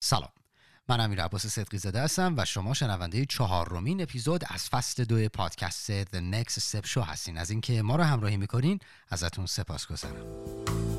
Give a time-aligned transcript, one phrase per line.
[0.00, 0.30] سلام.
[0.88, 6.04] من امیر عباس صدقی زده هستم و شما شنونده چهارمین اپیزود از فصل دو پادکست
[6.04, 7.38] The Next Step Show هستین.
[7.38, 8.78] از اینکه ما رو همراهی می‌کنین
[9.10, 10.95] ازتون سپاس گذارم.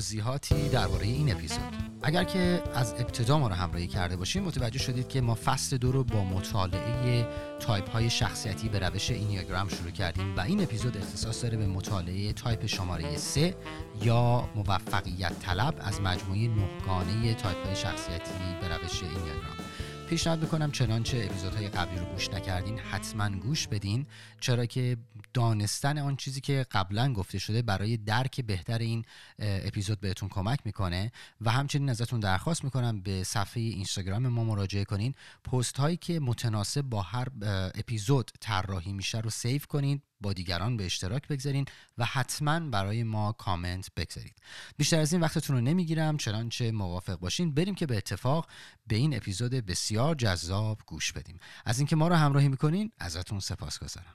[0.00, 1.60] توضیحاتی درباره این اپیزود.
[2.02, 5.92] اگر که از ابتدا ما رو همراهی کرده باشیم متوجه شدید که ما فصل دو
[5.92, 7.26] رو با مطالعه
[7.60, 12.32] تایپ های شخصیتی به روش Enneagram شروع کردیم و این اپیزود اختصاص داره به مطالعه
[12.32, 13.54] تایپ شماره 3
[14.02, 19.69] یا موفقیت طلب از مجموعه نهگانه تایپ های شخصیتی به روش Enneagram.
[20.10, 20.72] پیشنهاد می‌کنم.
[20.72, 24.06] چنانچه اپیزودهای قبلی رو گوش نکردین حتما گوش بدین.
[24.40, 24.96] چرا که
[25.34, 29.04] دانستن آن چیزی که قبلا گفته شده برای درک بهتر این
[29.38, 31.12] اپیزود بهتون کمک می‌کنه.
[31.40, 35.14] و همچنین ازتون درخواست می‌کنم به صفحه اینستاگرام ما مراجعه کنین.
[35.44, 37.28] پست هایی که متناسب با هر
[37.74, 41.64] اپیزود طراحی میشه رو سیو کنین با دیگران به اشتراک بگذارین
[41.98, 44.36] و حتما برای ما کامنت بگذارید.
[44.76, 46.16] بیشتر از این وقتتون رو نمی‌گیرم.
[46.16, 47.54] چنانچه موافق باشین.
[47.54, 48.48] بریم که به اتفاق
[48.86, 51.38] به این اپیزود بسیار جذاب گوش بدیم.
[51.66, 54.12] از اینکه ما رو همراهی می‌کنین ازتون سپاس گذارم.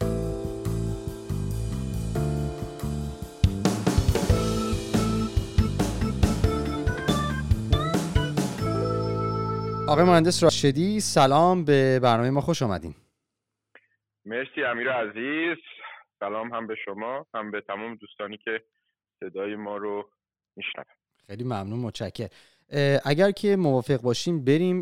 [9.89, 12.95] آقای مهندس راشدی سلام به برنامه ما خوش آمدین.
[14.25, 15.57] مرسی امیر عزیز.
[16.19, 18.63] سلام هم به شما هم به تمام دوستانی که
[19.19, 20.09] صدای ما رو
[20.55, 20.85] میشنون
[21.27, 22.27] خیلی ممنون متشکر
[23.05, 24.81] اگر که موافق باشیم بریم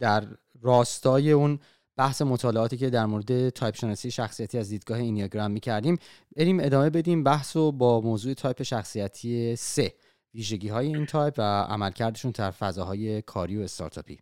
[0.00, 0.22] در
[0.62, 1.58] راستای اون
[1.98, 5.96] بحث مطالعاتی که در مورد تایپ شناسی شخصیتی از دیدگاه Enneagram می کردیم
[6.36, 9.92] بریم ادامه بدیم بحث رو با موضوع تایپ شخصیتی سه
[10.34, 14.18] ویژگی های این تایپ و عملکردشون در فضاهای کاری و استارتاپی.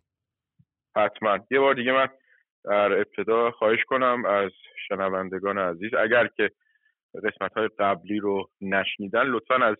[0.95, 1.39] حتما.
[1.51, 2.07] یه بار دیگه من
[2.63, 4.51] در ابتدا خواهش کنم از
[4.87, 6.51] شنوندگان عزیز اگر که
[7.23, 9.77] قسمت های قبلی رو نشنیدن لطفا از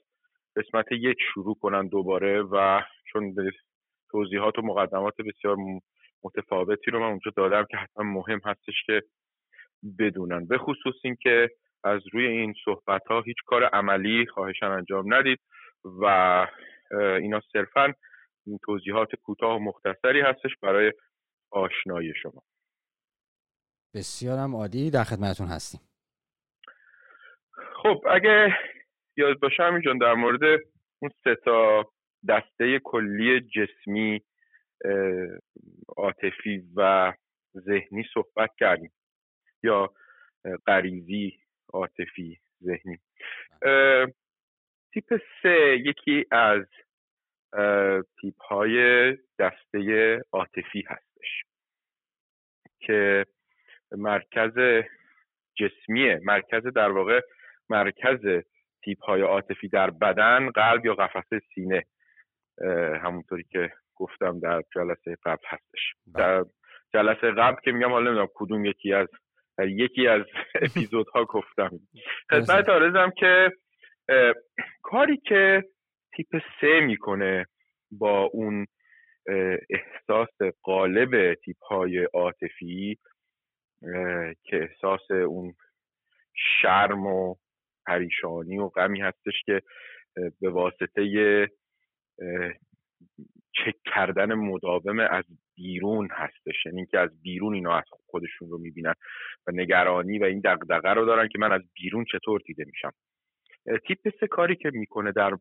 [0.56, 2.82] قسمت یک شروع کنن دوباره و
[3.12, 3.52] چون به
[4.12, 5.58] توضیحات و مقدمات بسیار
[6.24, 9.04] متفاوتی رو من اونجا دادم که حتما مهم هستش که
[10.00, 10.46] بدونن.
[10.46, 11.50] به خصوص این که
[11.84, 15.40] از روی این صحبت ها هیچ کار عملی خواهشن انجام ندید
[16.02, 16.06] و
[16.92, 17.94] اینا صرفا
[18.64, 20.92] توضیحات کوتاه و مختصری هستش برای
[21.52, 22.42] آشنایی شما.
[23.94, 24.92] بسیارم عالی.
[24.92, 25.82] در خدمتتون هستیم.
[27.84, 28.58] خب اگه
[29.18, 30.44] یاد باشه همینجان در مورد
[31.00, 31.92] اون سه تا
[32.30, 34.22] دسته کلی جسمی
[35.98, 37.14] عاطفی و
[37.58, 38.92] ذهنی صحبت کردیم.
[39.64, 39.94] یا
[40.68, 41.40] غریزی
[41.74, 43.00] عاطفی ذهنی.
[44.94, 46.66] تیپ سه یکی از
[48.22, 51.44] تیپ های دسته عاطفی هستش
[52.80, 53.26] که
[53.92, 54.84] مرکز
[55.56, 57.22] جسمیه مرکز در واقع
[57.70, 58.44] مرکز
[58.86, 61.84] تیپ های عاطفی در بدن قلب یا قفسه سینه
[63.04, 65.94] همونطوری که گفتم در جلسه قبل هستش.
[66.08, 66.24] بله.
[66.24, 66.46] در
[66.94, 69.08] جلسه قبل که میگم حالا نمی‌دونم کدوم یکی از
[69.60, 70.22] یکی از
[70.62, 71.70] اپیزودها گفتم.
[72.32, 73.52] خدمت آرزم که
[74.84, 75.64] کاری که
[76.16, 77.46] تیپ سه می‌کنه
[77.92, 78.68] با اون
[79.70, 82.98] احساس قالب تیپ های عاطفی
[84.44, 85.54] که احساس اون
[86.62, 87.36] شرم و
[87.86, 89.62] پریشانی و غمی هستش که
[90.42, 91.48] به واسطه
[93.56, 95.24] چک کردن مداوم از
[95.56, 96.66] بیرون هستش.
[96.66, 98.94] یعنی که از بیرون اینا از خودشون رو می‌بینن
[99.48, 102.92] و نگرانی و این دقدقه رو دارن که من از بیرون چطور دیده میشم.
[103.88, 105.38] تیپ سه کاری که می‌کنه در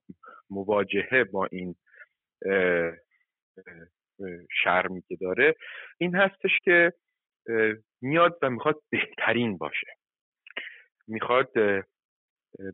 [0.50, 1.75] مواجهه با این
[4.65, 5.55] شرمی که داره
[5.99, 6.93] این هستش که
[8.00, 9.87] میاد و می‌خواد بهترین باشه.
[11.09, 11.53] می‌خواد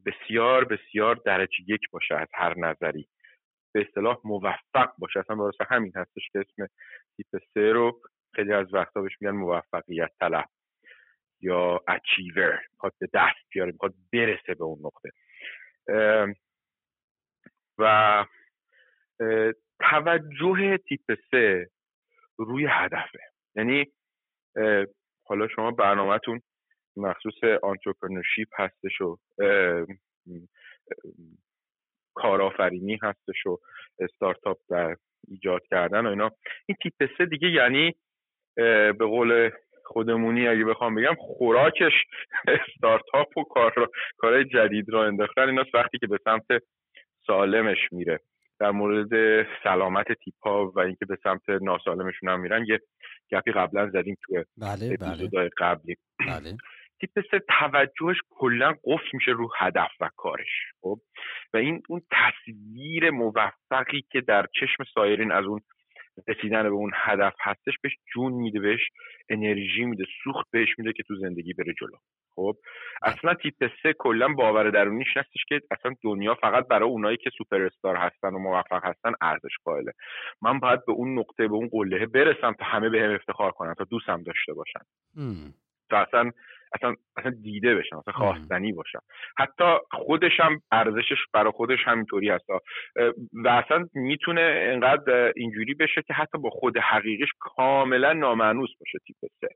[0.06, 3.08] بسیار بسیار درجه یک باشه از هر نظری.
[3.74, 5.20] به اصطلاح موفق باشه.
[5.20, 6.68] اصلا واسه همین هستش که اسم
[7.16, 8.00] تیپ سه رو
[8.34, 10.48] خیلی از وقتا بهش میگن موفقیت طلب
[11.40, 15.10] یا اچیور می‌خواد به دست بیاره می‌خواد برسه به اون نقطه.
[17.78, 18.24] و
[19.80, 21.70] توجه تیپ سه
[22.38, 23.20] روی هدفه.
[23.56, 23.86] یعنی
[25.24, 26.40] حالا شما برنامهتون
[26.98, 29.18] مخصوص entrepreneurship هستش و
[32.14, 33.58] کارآفرینی هستش و
[33.98, 34.96] استارتاپ در
[35.28, 36.30] ایجاد کردن و اینا.
[36.66, 37.94] این تیپ سه دیگه یعنی
[38.56, 39.50] به قول
[39.84, 41.92] خودمونی اگه بخوام بگم خوراکش
[42.48, 45.48] استارتاپ و کار کارهای جدید را انداختن.
[45.48, 46.62] اینا وقتی که به سمت
[47.26, 48.20] سالمش میره.
[48.60, 49.08] در مورد
[49.64, 52.80] سلامت تیپ ها و اینکه به سمت ناسالمشون هم میرن یه
[53.30, 55.50] گپی قبلا زدیم توی بله بله.
[55.58, 55.96] قبلی.
[56.26, 56.56] بله.
[57.00, 60.98] تیپ سه توجهش کلا قفل میشه رو هدف و کارش خب؟
[61.54, 65.60] و این اون تصویر موفقی که در چشم سایرین از اون
[66.28, 68.80] رسیدن به اون هدف هستش بهش جون میده بهش
[69.28, 71.96] انرژی میده سوخت بهش میده که تو زندگی بره جلو
[72.34, 72.56] خب؟
[73.02, 77.62] اصلا تیپ سه کلا باور درونیش هستش که اصلا دنیا فقط برای اونایی که سوپر
[77.62, 79.92] استار هستن و موفق هستن ارزش قائله.
[80.42, 83.84] من باید به اون نقطه به اون قله برسم تا همه بهم افتخار کنن تا
[83.84, 84.80] دوستم داشته باشن.
[85.90, 86.30] تا اصلا
[86.74, 89.00] اصلا اصلا دیده بشم اصلا خواستنی باشم
[89.38, 92.50] حتی خودش هم ارزشش برای خودش همینطوری هست.
[93.44, 94.40] و اصلا می‌تونه
[94.72, 99.48] انقدر اینجوری بشه که حتی با خود حقیقیش کاملا نامعنوس باشه تیپ سه.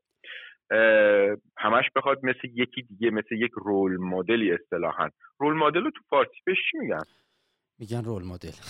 [1.59, 5.09] همش بخواد مثل یکی دیگه مثل یک رول مدلی اصطلاحا.
[5.41, 7.03] رول مدل رو تو فارسی بهش چی میگن؟
[7.79, 8.53] میگن رول مدل.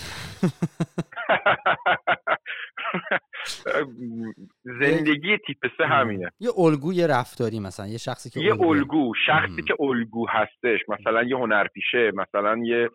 [4.81, 6.31] زندگی تیپ سه همینه.
[6.41, 10.81] یه الگوی رفتاری مثلا یه شخصی که یه الگو شخصی که الگو هستش.
[10.89, 12.89] مثلا یه هنرپیشه مثلا یه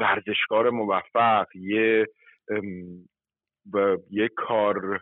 [0.00, 2.06] ورزشکار موفق یه
[4.10, 5.00] یه کار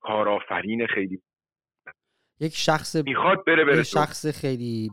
[0.00, 1.22] کارآفرین خیلی.
[2.40, 4.90] یک شخص می‌خواد بره بره شخص خیلی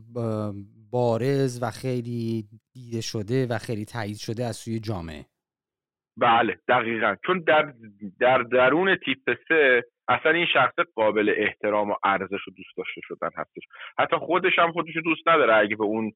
[0.91, 5.25] بارز و خیلی دیده شده و خیلی تایید شده از سوی جامعه.
[6.17, 7.15] بله دقیقا.
[7.25, 7.73] چون در,
[8.19, 13.29] در درون تیپ سه اصلا این شخص قابل احترام و ارزش و دوست داشته شدن
[13.35, 13.63] هستش.
[13.97, 16.11] حتی خودش هم خودش دوست نداره اگه به اون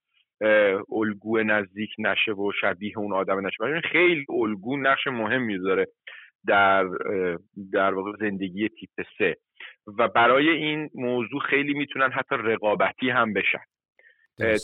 [0.92, 3.82] الگو نزدیک نشه و شبیه اون آدم نشه.
[3.92, 5.88] خیلی الگو نقش مهم می‌ذاره
[6.48, 6.86] در
[7.74, 9.36] در واقع زندگی تیپ سه.
[9.98, 13.64] و برای این موضوع خیلی می‌تونن حتی رقابتی هم بشن.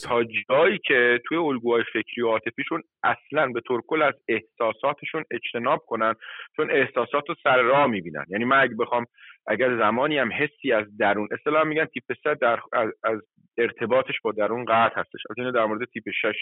[0.03, 5.79] تا جایی که توی الگوهای فکری و عاطفیشون اصلا به طور کل از احساساتشون اجتناب
[5.87, 6.13] کنن
[6.55, 8.25] چون احساسات رو سر راه می‌بینن.
[8.29, 9.05] یعنی من اگه بخوام
[9.47, 12.59] اگر زمانی هم حسی از درون اصطلاح میگن تیپ سه در
[13.03, 13.21] از,
[13.57, 15.21] ارتباطش با درون قطع هستش.
[15.29, 16.35] از در مورد تیپ 6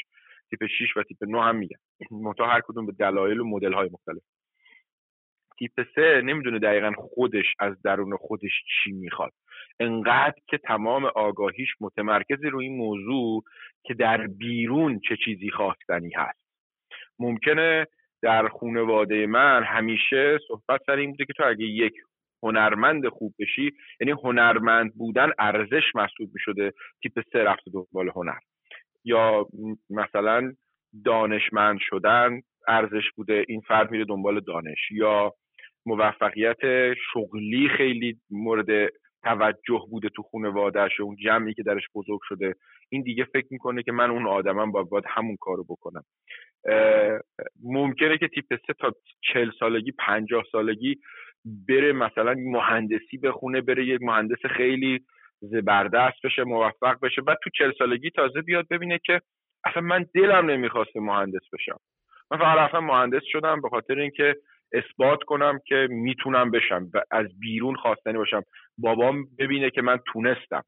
[0.50, 1.78] تیپ 6 و تیپ 9 هم میگن.
[2.24, 4.22] منتها هر کدوم به دلایل و مدل های مختلف.
[5.60, 9.32] تیپ سه نمی‌دونه دقیقا خودش از درون خودش چی می‌خواد.
[9.80, 13.44] انقدر که تمام آگاهیش متمرکز روی این موضوع
[13.84, 16.40] که در بیرون چه چیزی خواستنی هست.
[17.20, 17.88] ممکنه
[18.22, 21.94] در خانواده من همیشه صحبت سر این بوده که تو اگه یک
[22.44, 23.72] هنرمند خوب بشی
[24.02, 26.74] یعنی هنرمند بودن ارزش محسوب می شده
[27.04, 28.40] تیپ سه رفته دنبال هنر.
[29.04, 29.48] یا
[29.90, 30.54] مثلا
[31.06, 34.92] دانشمند شدن ارزش بوده این فرد میره دنبال دانش.
[34.92, 35.34] یا
[35.86, 38.92] موفقیت شغلی خیلی مورد
[39.24, 42.56] توجه بوده تو خانوادهش اون جمعی که درش بزرگ شده.
[42.90, 46.04] این دیگه فکر می‌کنه که من اون آدمم باید, باید همون کارو بکنم.
[47.64, 48.94] ممکنه که تیپ سه تا
[49.34, 50.96] چل سالگی پنجاه سالگی
[51.68, 55.00] بره مثلا مهندسی بخونه بره یک مهندس خیلی
[55.42, 57.22] زبردست بشه موفق بشه.
[57.22, 59.22] بعد تو چل سالگی تازه بیاد ببینه که
[59.64, 61.80] اصلا من دلم نمی‌خواسته مهندس بشم.
[62.32, 64.36] من فقط مهندس شدم به خاطر اینکه
[64.74, 68.44] اثبات کنم که می‌تونم بشم و از بیرون خواستنی باشم.
[68.78, 70.64] بابام ببینه که من تونستم.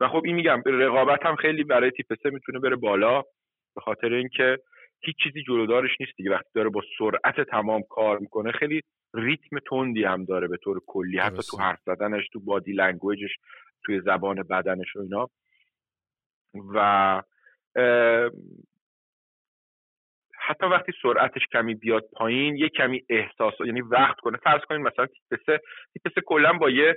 [0.00, 3.22] و خب این میگم رقابت هم خیلی برای تیپ سه می‌تونه بره بالا
[3.74, 4.58] به خاطر اینکه
[5.02, 6.30] هیچ چیزی جلودارش نیست دیگه.
[6.30, 8.80] وقتی داره با سرعت تمام کار می‌کنه خیلی
[9.14, 11.18] ریتم تندی هم داره به طور کلی.
[11.18, 13.36] حتی تو حرف زدنش تو body language ش
[13.84, 15.28] توی زبان بدنش و اینا.
[16.74, 17.22] و
[20.48, 24.38] حتی وقتی سرعتش کمی بیاد پایین یه کمی احساس یعنی وقت کنه.
[24.44, 25.60] فرض کنید مثلا تیپ سه
[26.04, 26.96] تیپ کلا با یه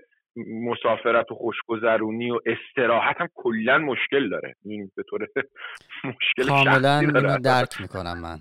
[0.64, 4.56] مسافرت و خوشگذرونی و استراحت هم کلا مشکل داره.
[4.66, 5.28] این به طور
[6.04, 7.02] مشکل کاملا
[7.44, 8.40] درک می‌کنم من.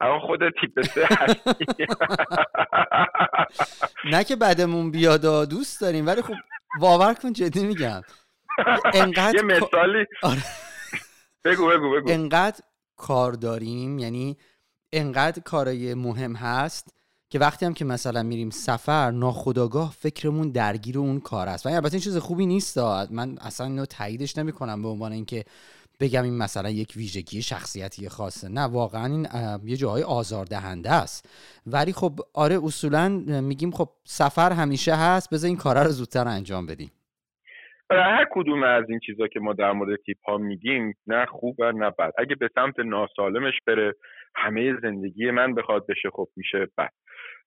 [0.00, 1.08] اما خود تیپ سه
[4.12, 6.34] نه که بعدمون بیاد دوست داریم ولی خب
[6.80, 8.00] باور کن جدی میگم.
[8.94, 10.06] انقدر یه مثالی.
[10.22, 10.42] آره.
[11.44, 12.10] بگو بگو بگو.
[12.12, 12.60] انقدر
[12.98, 14.36] کار داریم یعنی
[14.92, 16.88] انقدر کارای مهم هست
[17.30, 21.66] که وقتی هم که مثلا میریم سفر ناخداگاه فکرمون درگیر اون کار است.
[21.66, 25.44] و البته این چیز خوبی نیست من اصلا اینو تاییدش نمی‌کنم به عنوان اینکه
[26.00, 28.48] بگم این مثلا یک ویژگی شخصیتی خاصه.
[28.48, 29.28] نه واقعا این
[29.64, 31.24] یه جاهای آزاردهنده است.
[31.66, 33.08] ولی خب آره اصولا
[33.40, 36.90] میگیم خب سفر همیشه هست بذار این کارا رو زودتر انجام بدیم.
[37.90, 41.72] هر کدوم از این چیزا که ما در مورد تیپ ها میگیم نه خوب و
[41.72, 42.12] نه بد.
[42.18, 43.94] اگه به سمت ناسالمش بره
[44.36, 46.92] همه زندگی من بخواد بشه خب میشه بد.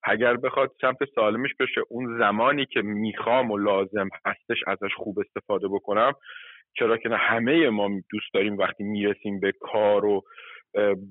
[0.03, 5.67] اگر بخواد سمت سالمش بشه اون زمانی که می‌خوام و لازم هستش ازش خوب استفاده
[5.67, 6.13] بکنم
[6.77, 10.21] چرا که نه همه ما دوست داریم وقتی می‌رسیم به کار و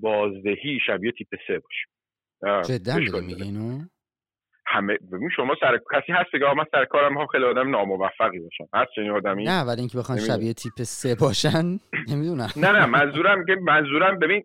[0.01, 1.89] بازدهی شبیه تیپ سه باشیم.
[2.79, 3.79] جدا میگه اینو؟
[4.71, 8.69] همه ببین شما سر کسی هست بگه من سر کارم هم خیلی آدم ناموفقی باشم.
[8.75, 11.65] هست چنین آدمی نه ولی اینکه بخوان شبیه تیپ سه باشن
[12.09, 12.49] نمی‌دونم.
[12.57, 14.45] نه نه منظورم که منظورم ببین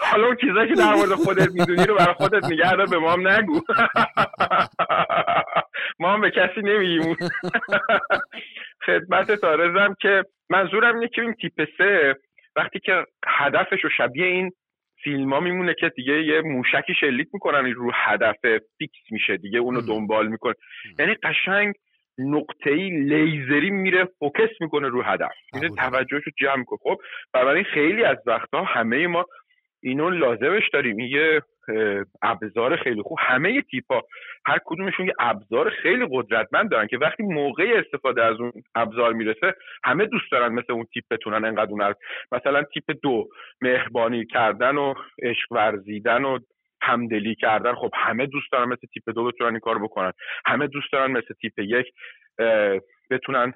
[0.00, 3.28] حالا اون چیزایی که در مورد خودت می‌دونی رو برای خودت نگه به ما هم
[3.28, 3.60] نگو.
[5.98, 7.16] ما هم به کسی نمیگیم.
[8.86, 12.16] خدمتت عرضم که منظورم اینه که این تیپ سه
[12.56, 14.52] وقتی که هدفش رو شبیه این
[15.06, 18.36] فیلم ها میمونه که دیگه یه موشکی شلیک می‌کنن رو هدف
[18.78, 20.54] fix میشه دیگه اونو دنبال می‌کنه.
[20.98, 21.74] یعنی قشنگ
[22.18, 25.32] نقطه ای لیزری میره focus می‌کنه رو هدف.
[25.54, 26.96] میره توجهش رو جمع کنه خب
[27.32, 29.24] بنابراین خیلی از وقتها همه ما
[29.82, 30.98] اینو لازمش داریم.
[30.98, 31.42] یه
[32.22, 33.18] ابزار خیلی خوب.
[33.20, 34.02] همه تیپا
[34.46, 39.54] هر کدومشون یه ابزار خیلی قدرتمند دارن که وقتی موقع استفاده از اون ابزار می‌رسه
[39.84, 41.94] همه دوست دارن مثل اون تیپ بتونن انقدر اون
[42.32, 43.28] مثلا تیپ دو
[43.60, 46.38] مهربانی کردن و عشق ورزیدن و
[46.82, 47.74] همدلی کردن.
[47.74, 50.12] خب همه دوست دارن مثل تیپ دو بتونن این کار بکنن.
[50.46, 51.86] همه دوست دارن مثل تیپ یک
[53.10, 53.54] بتونن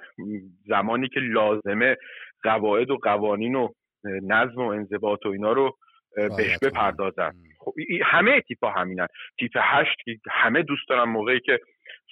[0.66, 1.96] زمانی که لازمه
[2.42, 3.68] قواعد و قوانین و
[4.04, 5.76] نظم و انضباط و اینا رو
[6.16, 7.74] بهش بپردازن خب
[8.04, 9.06] همه تیپ ها همینن.
[9.38, 9.96] تیپ هشت
[10.30, 11.60] همه دوست دارن موقعی که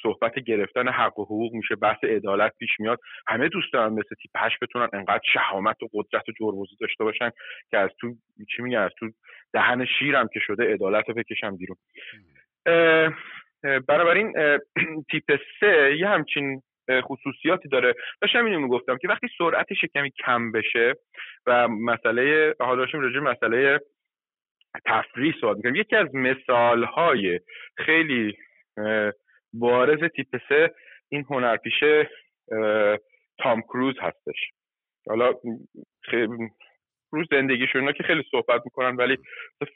[0.02, 4.30] صحبت گرفتن حق و حقوق میشه بحث عدالت پیش میاد همه دوست دارن مثل تیپ
[4.36, 7.30] هشت بتونن انقدر شهامت و قدرت و جربوزی داشته باشن
[7.70, 8.14] که از تو
[8.56, 9.10] چی میگن از تو
[9.52, 11.76] دهن شیرم که شده عدالت رو بکشم بیرون.
[13.88, 14.32] بنابراین
[15.10, 17.94] تیپ سه یه همچین خصوصیاتی داره.
[18.22, 20.94] داشتم اینو می‌گفتم که وقتی سرعتش کمی کم بشه
[21.46, 23.80] و مسئله حالا داشتیم راجع مسئله
[24.86, 27.40] تفریح صحبت می‌کنیم یکی از مثال های
[27.76, 28.36] خیلی
[29.52, 30.74] بارز تیپ سه
[31.08, 32.10] این هنرپیشه
[33.38, 34.50] تام کروز هستش.
[35.08, 35.32] حالا
[37.10, 39.18] رو زندگیشون که خیلی صحبت می‌کنن ولی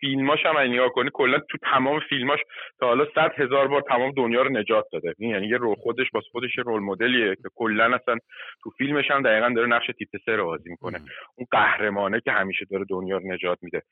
[0.00, 2.40] فیلماش هم نگاه کنی کلا تو تمام فیلماش
[2.80, 5.14] تا حالا صد هزار بار تمام دنیا رو نجات داده.
[5.18, 8.18] یعنی یه رو خودش با خودش رول مدلیه که کلا اصلا
[8.62, 11.00] تو فیلمش هم دقیقا داره نقش تیپ سه رو بازی می‌کنه.
[11.36, 13.82] اون قهرمانه که همیشه داره دنیا رو نجات میده.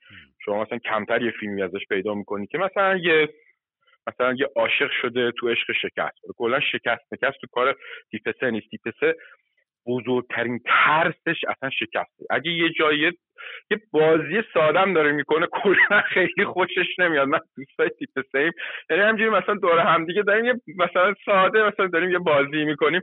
[0.45, 3.29] شما مثلا کمتر یه فیلمی ازش پیدا می‌کنی که مثلا یه
[4.07, 6.19] مثلا یه عاشق شده تو عشق شکست.
[6.37, 7.77] کلا شکست نکست تو کار
[8.11, 8.71] تیپ سه نیست.
[8.71, 9.15] تیپ سه
[9.87, 12.25] بزرگترین ترسش اصلا شکسته.
[12.31, 13.13] اگه یه جایی
[13.71, 17.29] یه بازی سادم داره می‌کنه کلا خیلی خوشش نمیاد.
[17.29, 18.53] من دوستای تیپ سیم
[18.91, 23.03] یعنی همجوری مثلا دور همدیگه داریم یه مثلا ساده مثلا داریم یه بازی می‌کنیم.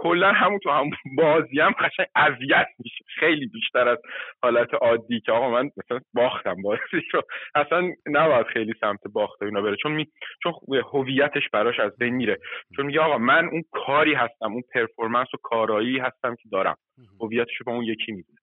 [0.00, 3.04] کلا همون تو هم بازی هم قشنگ اذیت میشه.
[3.18, 3.98] خیلی بیشتر از
[4.42, 7.22] حالت عادی که آقا من مثلا باختم بازی رو.
[7.54, 9.76] اصلا نباید خیلی سمت باخت اینا بره.
[9.76, 10.06] چون می...
[10.42, 10.52] چون
[10.92, 12.36] هویتش براش از بین میره.
[12.76, 16.76] چون میگه آقا من اون کاری هستم اون پرفورمنس و کارایی هستم که دارم.
[17.20, 18.38] هویتش با اون یکی می‌دونه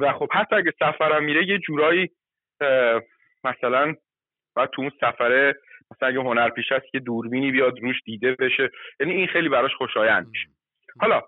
[0.00, 2.10] و خب حتی اگه سفرم میره یه جورایی
[3.44, 3.94] مثلا
[4.56, 5.54] و تو اون سفره
[5.90, 8.70] مثلا اگه هنرپیشه هست که دوربینی بیاد روش دیده بشه.
[9.00, 10.48] یعنی این خیلی براش خوشایند میشه.
[11.00, 11.22] حالا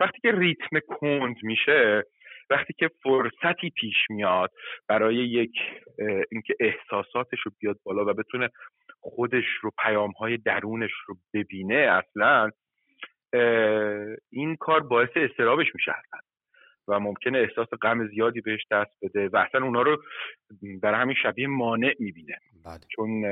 [0.00, 2.02] وقتی که ریتم کند میشه
[2.50, 4.50] وقتی که فرصتی پیش میاد
[4.88, 5.52] برای یک
[6.30, 8.48] اینکه احساساتش رو بیاد بالا و بتونه
[9.00, 12.50] خودش رو پیام های درونش رو ببینه اصلا
[14.30, 16.20] این کار باعث استرابش میشه اصلا.
[16.88, 20.02] و ممکنه احساس غم زیادی بهش دست بده و اصلا اونا رو
[20.82, 22.38] برای همین شبیه مانع می‌بینه.
[22.64, 22.80] بله.
[22.88, 23.22] چون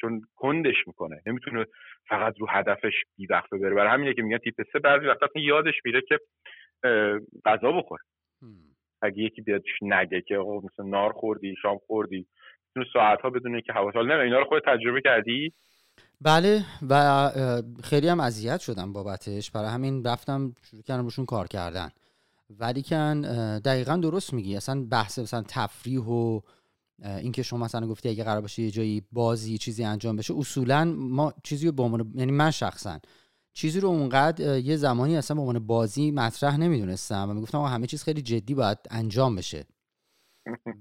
[0.00, 1.22] چون کندش می‌کنه.
[1.26, 1.66] نمی‌تونه
[2.08, 3.74] فقط رو هدفش بی وقت بره.
[3.74, 6.18] برای همینه که میگن تیپ سه بعضی وقتا یادش میره که
[7.44, 8.02] غذا بخوره.
[9.02, 12.26] اگه یکی بیاد نگه که آقا مثلا نار خوردی شام خوردی
[12.66, 13.94] می‌تونه ساعت ها بدونه که حواس.
[13.94, 15.52] حال نه اینا رو خود تجربه کردی؟
[16.20, 16.94] بله و
[17.84, 19.50] خیلی هم اذیت شدم بابتش.
[19.50, 21.88] برای همین رفتم شروع کردم روشون کار کردن.
[22.58, 23.20] ولی کن
[23.58, 24.56] دقیقا درست میگی.
[24.56, 26.40] اصلا بحث مثلا تفریح و
[27.04, 31.34] اینکه شما مثلا گفتی اگه قرار باشه یه جایی بازی چیزی انجام بشه اصولا ما
[31.42, 32.98] چیزی رو به عنوان یعنی من شخصا
[33.52, 38.02] چیزی رو اونقدر یه زمانی اصلا به عنوان بازی مطرح نمی‌دونستم و می‌گفتم همه چیز
[38.02, 39.66] خیلی جدی باید انجام بشه.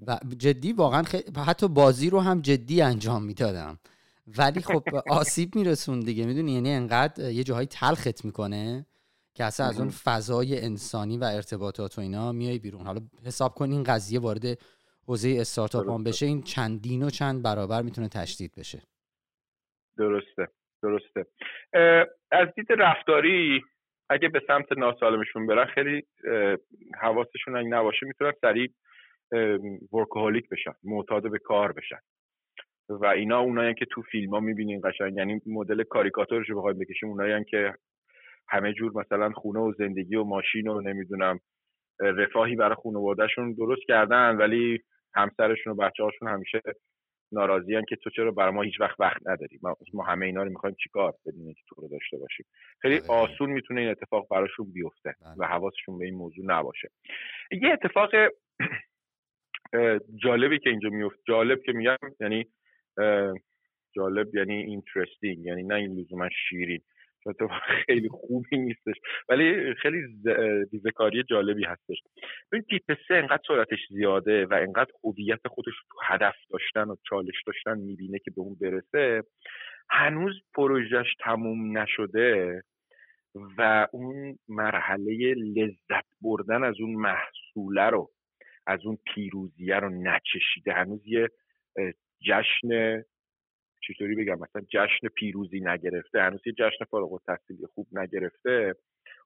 [0.08, 1.04] و جدی واقعا
[1.36, 3.80] حتی بازی رو هم جدی انجام می‌دادم.
[4.38, 6.26] ولی خب آسیب میرسون دیگه.
[6.26, 8.86] می‌دونی؟ یعنی انقدر یه جاهایی تلخت می‌کنه.
[9.40, 12.86] که اصلا از اون فضای انسانی و ارتباطات و اینا میای بیرون.
[12.86, 14.46] حالا حساب کن این قضیه وارد
[15.08, 18.82] حوزه استارتاپ هم بشه این چندین و چند برابر می‌تونه تشدید بشه.
[19.98, 20.48] درسته
[20.84, 21.26] درسته.
[22.32, 23.62] از دید رفتاری
[24.10, 26.04] اگه به سمت ناسالمشون برن خیلی
[27.02, 28.70] حواسشون اگه نباشه می‌تونن سریع
[29.94, 32.00] ورکوهولیک بشن معتاد به کار بشن.
[32.90, 37.10] و اینا اونایی که تو فیلم ها می‌بینین قشنگ یعنی مدل کاریکاتورش رو بخوایم بکشیم
[37.10, 37.74] اونایی که
[38.50, 41.40] همه جور مثلا خونه و زندگی و ماشین و نمی‌دونم
[42.00, 44.80] رفاهی برای خانوادهشون درست کردن ولی
[45.14, 46.62] همسرشون و بچه هاشون همیشه
[47.32, 50.50] ناراضیان که تو چرا برای ما هیچ وقت وقت نداری ما, ما همه اینا رو
[50.50, 52.46] می‌خوایم چیکار بدونیم که تو رو داشته باشیم
[52.82, 53.10] خیلی بله.
[53.10, 55.36] آسون می‌تونه این اتفاق براشون بیفته بله.
[55.38, 56.90] و حواسشون به این موضوع نباشه
[57.52, 58.12] یه اتفاق
[60.16, 62.46] جالبی که اینجا میفته جالب که میگم یعنی
[63.96, 66.82] جالب یعنی interesting یعنی نه این لزوما شیرین
[67.34, 67.48] تو
[67.86, 68.96] خیلی خوبی نیستش.
[69.30, 70.02] ولی خیلی
[70.74, 71.98] ریزکاری جالبی هستش.
[72.54, 77.44] این تیپ سه انقدر سرعتش زیاده و انقدر هویت خودش تو هدف داشتن و چالش
[77.46, 79.24] داشتن می‌بینه که به اون برسه
[79.90, 82.62] هنوز پروژهش تموم نشده
[83.58, 88.12] و اون مرحله لذت بردن از اون محصوله رو
[88.68, 90.74] از اون پیروزیه رو نچشیده.
[90.74, 91.30] هنوز یه
[92.22, 93.02] جشن
[93.88, 98.76] چطوری بگم؟ مثلا جشن پیروزی نگرفته هنوز یه جشن فارغ التحصیلی خوب نگرفته.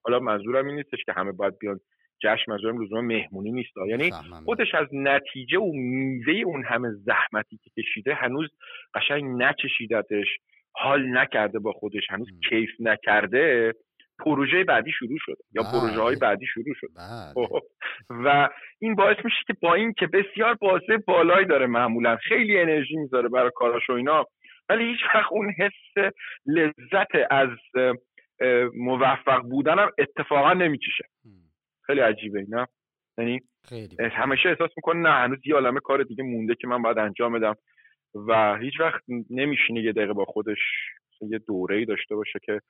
[0.04, 1.80] حالا منظورم این نیستش که همه باید بیان
[2.22, 3.72] جشن منظورم لزوما مهمونی نیست.
[3.88, 4.10] یعنی
[4.44, 8.50] خودش از نتیجه و میوه اون همه زحمتی که کشیده هنوز
[8.94, 10.26] قشنگ نچشیدتش
[10.72, 13.72] حال نکرده با خودش هنوز کیف نکرده.
[14.18, 15.72] پروژه بعدی شروع شده یا بله.
[15.72, 16.90] پروژه های بعدی شروع شده.
[16.96, 17.46] بله.
[17.46, 17.62] خب.
[18.10, 22.96] و این باعث میشه که با این که بسیار بازه بالایی داره معمولا خیلی انرژی
[22.96, 24.26] می‌ذاره برای کاراش و اینا
[24.68, 26.12] ولی هیچ وقت اون حس
[26.46, 27.48] لذت از
[28.74, 31.04] موفق بودنم اتفاقا نمیچشه
[31.86, 32.68] خیلی عجیبه اینا.
[33.18, 33.40] یعنی
[34.12, 37.54] همیشه احساس می‌کنه نه هنوز یه عالمه کار دیگه مونده که من باید انجام بدم.
[38.14, 40.58] و هیچ وقت نمیشینه یه دقیقه با خودش.
[41.20, 42.60] یه دوره ای داشته باشه که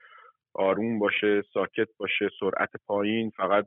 [0.55, 3.67] آروم باشه ساکت باشه سرعت پایین فقط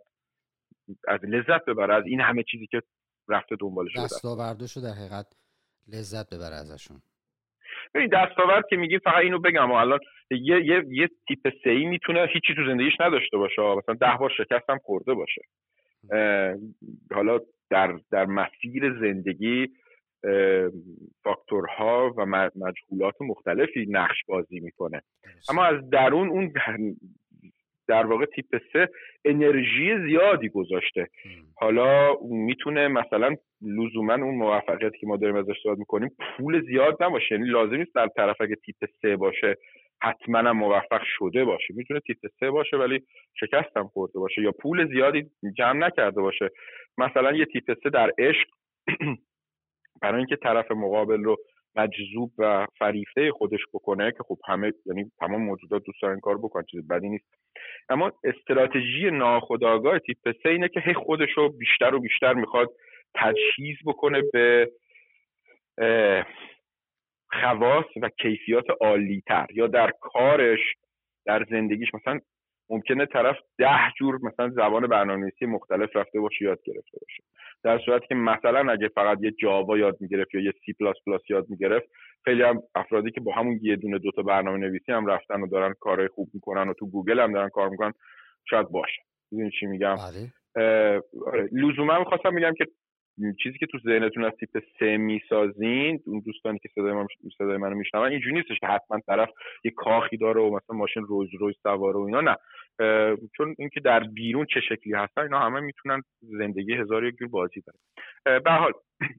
[1.07, 2.81] از لذت ببره از این همه چیزی که
[3.29, 5.25] رفته دنبالش دستاوردشو در حقیقت
[5.87, 6.97] لذت ببره ازشون.
[7.93, 9.99] ببین دستاورد که میگی فقط اینو بگم و الان
[10.31, 13.61] یه یه یه تیپ سی می‌تونه هیچی تو زندگیش نداشته باشه.
[13.61, 15.41] مثلا ده بار شکستم خورده باشه.
[17.11, 19.67] حالا در در مسیر زندگی
[21.23, 25.01] فاکتورها و مجهولات مختلفی نقش بازی می‌کنه
[25.49, 26.53] اما از درون اون
[27.87, 28.89] در واقع تیپ سه
[29.25, 31.07] انرژی زیادی گذاشته.
[31.55, 37.35] حالا می‌تونه مثلا لزوما اون موفقیتی که ما داریم ازش صحبت می‌کنیم پول زیاد نباشه.
[37.35, 39.55] یعنی لازم نیست در طرف اگه تیپ سه باشه
[40.01, 41.73] حتما هم موفق شده باشه.
[41.73, 42.99] می‌تونه تیپ سه باشه ولی
[43.39, 45.23] شکستم خورده باشه یا پول زیادی
[45.57, 46.49] جمع نکرده باشه.
[46.97, 48.47] مثلا یه تیپ سه در عشق
[50.01, 51.37] برای اینکه طرف مقابل رو
[51.77, 56.63] مجذوب و فریفته خودش بکنه که خب همه یعنی تمام موجودات دوست دارن کار بکنن
[56.71, 57.25] چیز بدی نیست.
[57.89, 62.69] اما استراتژی ناخودآگاه تیپ سه اینه که هی خودش رو بیشتر و بیشتر می‌خواد
[63.15, 64.71] تجهیز بکنه به
[67.31, 70.59] خواص و کیفیات عالیتر یا در کارش
[71.25, 71.93] در زندگیش.
[71.93, 72.19] مثلا
[72.69, 77.23] ممکنه طرف ده جور مثلا زبان برنامه‌نویسی مختلف رفته باشه یاد گرفته باشه.
[77.63, 81.21] در صورتی که مثلا اگه فقط یه Java یاد می‌گرفت یا یه سی پلاس پلاس
[81.29, 81.87] یاد می‌گرفت
[82.25, 85.73] خیلی هم افرادی که با همون یه دونه دوتا برنامه نویسی هم رفتن و دارن
[85.79, 87.93] کارهای خوب می‌کنن و تو گوگل هم دارن کار می‌کنن
[88.49, 89.01] شاید باشه.
[89.31, 90.31] می‌دونی چی میگم؟ بله.
[91.25, 92.65] آره، لزوما می‌خواستم میگم که
[93.43, 97.75] چیزی که تو ذهنتون از تیپ سه می‌سازین اون دوستانی که صدای من صدای منو
[97.75, 99.29] میشنون اینجوری نیستش که حتما طرف
[99.63, 102.35] یه کاخی داره و مثلا ماشین روز روز سواره و اینا نه.
[103.37, 107.61] چون اینکه در بیرون چه شکلی هستن اینا همه می‌تونن زندگی هزار یک جور بازی
[107.61, 108.71] داره به حال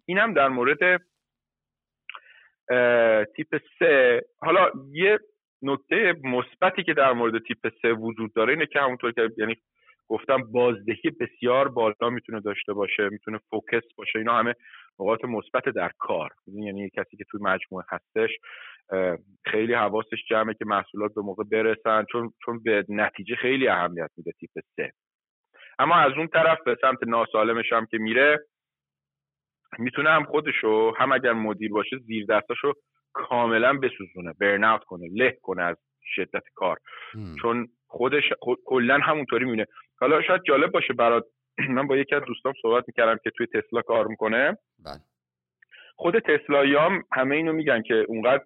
[0.07, 1.01] اینم در مورد
[3.37, 4.23] تیپ سه.
[4.41, 5.19] حالا یه
[5.63, 9.57] نکته مثبتی که در مورد تیپ سه وجود داره اینه که همونطور که یعنی
[10.09, 14.19] گفتم بازدهی بسیار بالا می‌تونه داشته باشه می‌تونه فوکس باشه.
[14.19, 14.55] اینا همه
[15.01, 16.31] نقاط مثبت در کار.
[16.47, 18.31] یعنی کسی که توی مجموعه هستش
[19.45, 24.33] خیلی حواسش جمعه که محصولات به موقع برسن چون چون به نتیجه خیلی اهمیت میده
[24.33, 24.93] تیپ سه.
[25.79, 28.39] اما از اون طرف به سمت ناسالمش هم که میره
[29.79, 32.73] می‌تونه هم خودشو هم اگر مدیر باشه زیر دستاشو
[33.13, 36.79] کاملا بسوزونه برن کنه له کنه از شدت کار.
[37.43, 39.67] چون خودش خود کلا همونطوری میونه
[40.01, 41.25] حالا شاید جالب باشه برات
[41.77, 45.01] من با یکی از دوستام صحبت می‌کردم که توی تسلا کار می‌کنه بله.
[45.97, 48.45] خود تسلاییام همه اینو میگن که اونقدر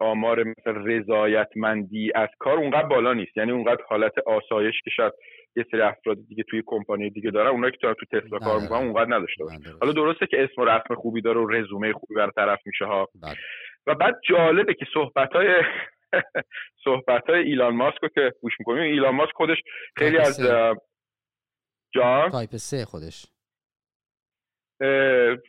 [0.00, 5.12] آمار مثل رضایتمندی از کار اونقدر بالا نیست یعنی اونقدر حالت آسایش که شاید
[5.56, 8.62] یه سری افراد دیگه توی کمپانی دیگه دارن اونایی که تو تسلا کار بله.
[8.62, 12.14] می‌کنن اونقدر نداشته باشه حالا درسته که اسم و رسم خوبی داره و رزومه خوبی
[12.14, 13.34] برای طرف میشه ها بله.
[13.86, 15.62] و بعد جالبه که صحبت های
[16.84, 19.58] صحبت های ایلان ماسک رو که گوش می‌کنیم ایلان ماسک خودش
[19.96, 20.40] خیلی از
[21.94, 23.26] جان؟ تایپ سه خودش.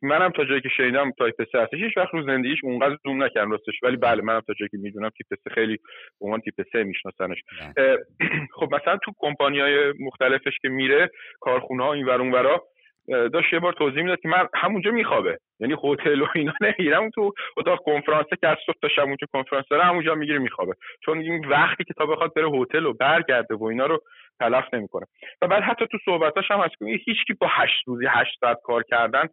[0.01, 1.79] منم تا جایی که شنیدم تایپ سه هستش.
[1.79, 3.73] هیچ وقت رو زندگیش اونقدر زوم نکردم راستش.
[3.83, 5.77] ولی بله منم تا جایی که می‌دونم تیپ سه خیلی
[6.19, 7.37] به عنوان تیپ سه میشناسنش.
[7.59, 7.97] بله.
[8.55, 12.63] خب مثلا تو کمپانی های مختلفش که میره کارخونه ها این ور اونورا
[13.07, 15.37] داشت یه بار توضیح می‌داد که من همونجا میخوابه.
[15.59, 19.65] یعنی هتل و اینا نمیرم تو اتاق کنفرانس که از صبح تا شب اونجا کنفرانس
[19.69, 20.73] داره همونجا می‌گیره میخوابه.
[21.05, 24.01] چون این وقتی که تا بخواد بره هتل و برگرده و اینا رو
[24.39, 25.05] تلف نمی‌کنه.
[25.41, 28.57] و بعد حتی تو صحبتاش هم هست که هیچ کی با هشت روزی هشت ساعت
[28.63, 29.27] کار کردن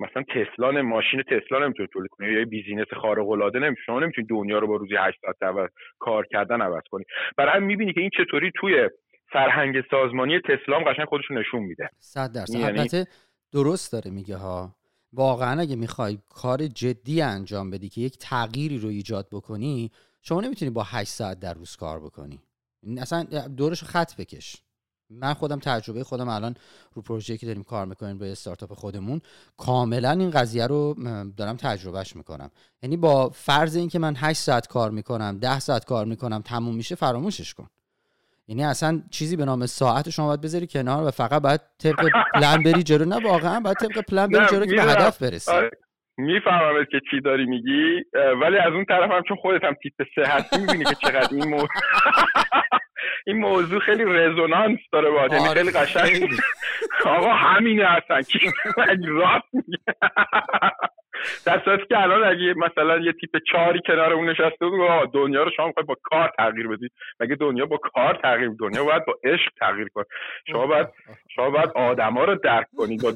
[0.00, 2.32] مثلا تسلا ماشین تسلا نمی‌تونه تولید کنه.
[2.32, 3.82] یا بیزینس خارق العاده نمیشه.
[3.86, 7.04] شما نمی‌تونید دنیا رو با روزی 8 ساعت کار کردن عوض کنی.
[7.36, 8.88] برای می‌بینی که این چطوری توی
[9.32, 11.90] فرهنگ سازمانی تسلا هم قشنگ خودشون نشون میده.
[11.98, 12.54] 100 درصد.
[12.54, 13.06] یعنی البته
[13.52, 14.76] درست داره میگه ها.
[15.12, 19.90] واقعا اگه می‌خوای کار جدی انجام بدی که یک تغییری رو ایجاد بکنی
[20.22, 22.40] شما نمی‌تونی با 8 ساعت در روز کار بکنی.
[22.98, 23.22] اصلا
[23.56, 24.56] دورش خط بکش.
[25.10, 26.54] من خودم تجربه خودم الان
[26.94, 29.20] رو پروژه که داریم کار می‌کنیم به استارتاپ خودمون
[29.56, 30.94] کاملا این قضیه رو
[31.36, 32.50] دارم تجربهش می‌کنم.
[32.82, 36.94] یعنی با فرض اینکه من 8 ساعت کار می‌کنم 10 ساعت کار می‌کنم تموم میشه
[36.94, 37.68] فراموشش کن.
[38.50, 42.62] یعنی اصلا چیزی به نام ساعت شما باید بذاری کنار و فقط باید طبق پلن
[42.62, 43.04] بری جلو.
[43.04, 45.52] نه واقعا باید طبق پلن بری جلو که به هدف برسی.
[45.52, 45.70] آره.
[46.18, 48.04] می‌فهمم که چی داری میگی
[48.42, 51.48] ولی از اون طرف هم چون خودت هم تیپ سه هستی می‌بینی که چقدر این
[51.48, 51.68] موضوع
[53.26, 56.30] این موضوع خیلی رزونانس داره باید یعنی آره، خیلی قشنگ.
[57.16, 58.38] آقا همینه هستن کی
[59.08, 59.78] راست میگه.
[61.46, 65.50] در صورتی که الان اگه مثلا یه تیپ چاری کنار اون نشسته بود دنیا رو
[65.56, 69.88] شما با کار تغییر بدید مگه دنیا با کار تغییر دنیا باید با عشق تغییر
[69.88, 70.04] کنه.
[70.46, 70.88] شما باید
[71.28, 73.12] شما باید آدما رو درک کنید با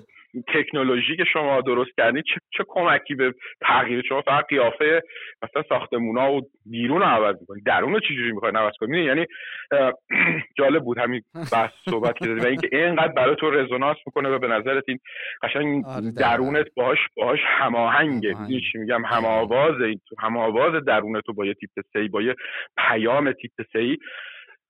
[0.55, 5.03] تکنولوژی که شما درست کردید چه, چه کمکی به تغییر؟ شما فقط قیافه
[5.43, 9.27] مثلا ساختمونا و بیرون رو عوض می‌کنید درون رو چجوری می‌خواید عوض کنید یعنی
[10.59, 14.49] جالب بود همین بحث صحبت که و اینکه اینقدر برای تو رزونانس می‌کنه و به
[14.49, 14.99] نظرت این
[15.43, 18.35] قشنگ آره، درونت باهاش باهاش هماهنگه.
[18.73, 19.75] چی میگم؟ هماواز
[20.19, 22.35] هماواز درونت تو با یه تیپ سی با یه
[22.77, 23.99] پیام تیپ سی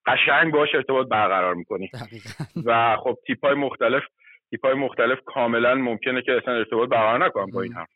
[0.07, 1.91] قشنگ باش ارتباط برقرار می‌کنی.
[2.67, 4.03] و خب تیپ های مختلف
[4.55, 7.87] تیپ های مختلف کاملا ممکنه که اصلا ارتباط برقرار نکنم با این هم.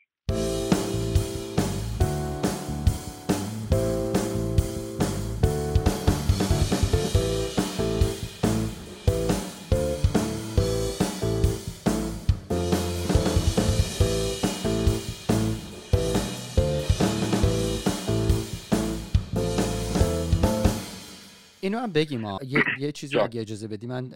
[21.61, 24.11] اینو هم بگیم یه, یه چیزی اگه اجازه بدی من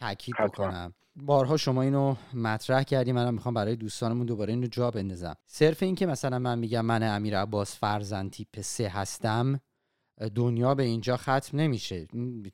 [0.00, 0.94] تاکید بکنم.
[1.16, 5.34] بارها شما اینو مطرح کردی منم می‌خوام برای دوستانمون دوباره اینو جا بندازم.
[5.46, 9.60] صرف این که مثلا من میگم من امیر عباس فرزند تیپ سه هستم
[10.34, 12.06] دنیا به اینجا ختم نمیشه.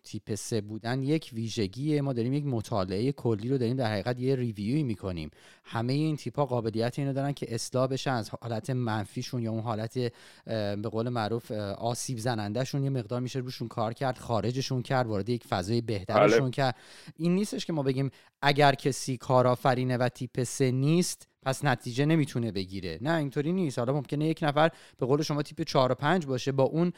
[0.05, 2.03] تیپ سه بودن یک ویژگیه.
[2.03, 5.31] ما داریم یک مطالعه کلی رو داریم در حقیقت یه ریویوی می‌کنیم.
[5.65, 9.61] همه این تیپ ها قابلیت اینو دارن که اصلاح بشن از حالت منفیشون یا اون
[9.61, 9.99] حالت
[10.45, 12.85] به قول معروف آسیب زنندهشون.
[12.85, 16.51] یه مقدار میشه روشون کار کرد خارجشون کرد وارد یک فضای بهترشون بله.
[16.51, 16.77] کرد.
[17.17, 18.11] این نیستش که ما بگیم
[18.43, 22.99] اگر کسی کارآفرینه و تیپ سه نیست پس نتیجه نمی‌تونه بگیره.
[23.01, 23.79] نه اینطوری نیست.
[23.79, 26.93] حالا ممکنه یک نفر به قول شما تیپ 4 و 5 باشه با اون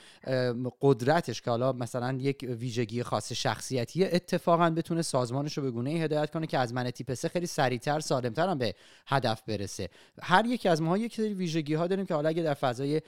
[0.80, 6.30] قدرتش که حالا مثلا یک ویژگی خاص شخصیتی اتفاقا بتونه سازمانش رو به گونه هدایت
[6.30, 8.74] کنه که از من تیپ 3 خیلی سریعتر سالمتر به
[9.06, 9.88] هدف برسه.
[10.22, 13.00] هر یک از ما یک سری ویژگی ها داریم که حالا اگه در فضای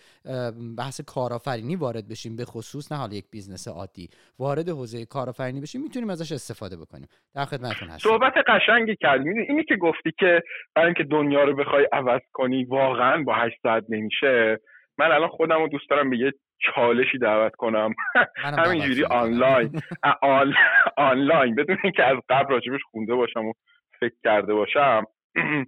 [0.78, 5.82] بحث کارآفرینی وارد بشیم به خصوص نه حالا یک بیزنس عادی وارد حوزه کارآفرینی بشیم
[5.82, 7.08] می‌تونیم ازش استفاده بکنیم.
[7.34, 8.08] در خدمتتون هستم.
[8.08, 9.28] صحبت قشنگی کردی.
[9.28, 10.42] اینی که گفتی که
[10.74, 14.58] برای اینکه دنیا رو بخوای عوض کنی واقعا با هشت ساعت نمیشه.
[14.98, 17.94] من الان خودم رو دوست دارم به یه چالشی دعوت کنم.
[18.66, 19.80] همینجوری آنلاین.
[20.96, 21.54] آنلاین.
[21.54, 23.52] بدون اینکه از قبل راجبش خونده باشم و
[24.00, 25.04] فکر کرده باشم.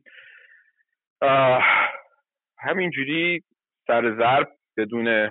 [2.58, 3.42] همینجوری
[3.86, 5.30] سر ضرب بدون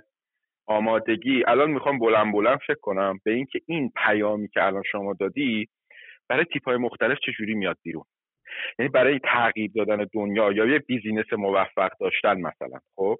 [0.68, 1.44] آمادگی.
[1.48, 5.68] الان می‌خوام بلند بلند فکر کنم به اینکه این پیامی که الان شما دادی
[6.30, 8.04] برای تیپ های مختلف چجوری میاد بیرون؟
[8.80, 13.16] یعنی برای تغییر دادن دنیا یا یه بیزینس موفق داشتن مثلا خب؟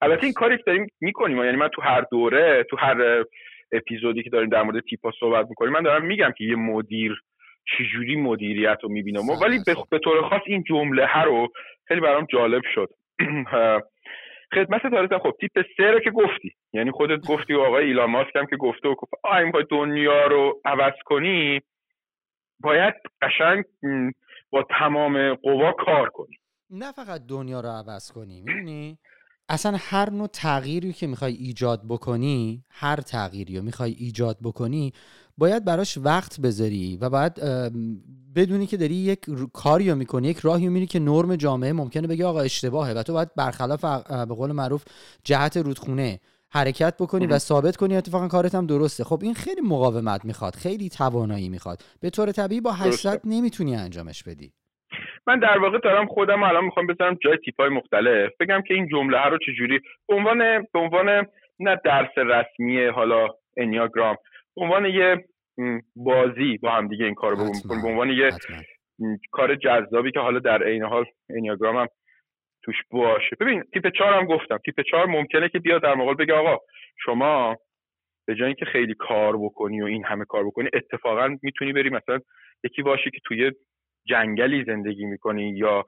[0.00, 1.44] البته این کاری که داریم می‌کنیم.
[1.44, 3.24] یعنی من تو هر دوره تو هر
[3.72, 7.22] اپیزودی که داریم در مورد تیپا صحبت می‌کنیم من دارم میگم که یه مدیر
[7.66, 9.58] چجوری مدیریت رو می‌بینم ولی
[9.90, 11.48] به طور خاص این جمله ها رو
[11.88, 12.88] خیلی برام جالب شد.
[14.54, 16.52] خدمت دارتم خب تیپ سه رو که گفتی.
[16.72, 20.60] یعنی خودت گفتی و آقای ایلان ماسک هم که گفته و گفت آ دنیا رو
[20.64, 21.60] عوض کنی؟
[22.60, 23.64] باید قشنگ
[24.54, 26.36] با تمام قوا کار کنی
[26.70, 28.98] نه فقط دنیا رو عوض کنی می‌دونی؟
[29.48, 34.92] اصلا هر نوع تغییری که می‌خوای ایجاد بکنی هر تغییری رو می‌خوای ایجاد بکنی
[35.38, 37.34] باید براش وقت بذاری و باید
[38.34, 39.18] بدونی که داری یک
[39.52, 43.12] کاری رو می‌کنی یک راهی میری که نرم جامعه ممکنه بگه آقا اشتباهه و تو
[43.12, 44.84] باید برخلاف به قول معروف
[45.24, 46.20] جهت رودخونه
[46.54, 49.04] حرکت بکنی و ثابت کنی اتفاقا کارت هم درسته.
[49.04, 51.78] خب این خیلی مقاومت می‌خواد خیلی توانایی می‌خواد.
[52.02, 54.52] به طور طبیعی با 800 نمی‌تونی انجامش بدی.
[55.26, 58.32] من در واقع دارم خودم الان می‌خوام بزنم جای تیپ های مختلف.
[58.40, 60.38] بگم که این جمله ها رو چجوری به عنوان
[60.72, 61.26] به عنوان
[61.60, 64.16] نه درس رسمی حالا انیاگرام
[64.56, 65.24] به عنوان یه
[65.96, 68.30] بازی با هم دیگه این کار رو بکنیم به عنوان یه
[69.32, 71.86] کار جذابی که حالا در عین حال انیاگرام هم
[72.64, 73.36] توش باشه.
[73.40, 74.58] ببین تیپ چهار هم گفتم.
[74.58, 76.58] تیپ چهار ممکنه که بیاد در مقابل بگه آقا
[77.04, 77.56] شما
[78.26, 82.18] به جای اینکه خیلی کار بکنی و این همه کار بکنی اتفاقا می‌تونی بری مثلا
[82.64, 83.52] یکی باشی که توی
[84.08, 85.84] جنگلی زندگی می‌کنی یا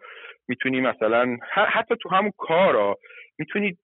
[0.49, 2.97] می‌تونی مثلا حتی تو همون کارا
[3.39, 3.79] می‌تونی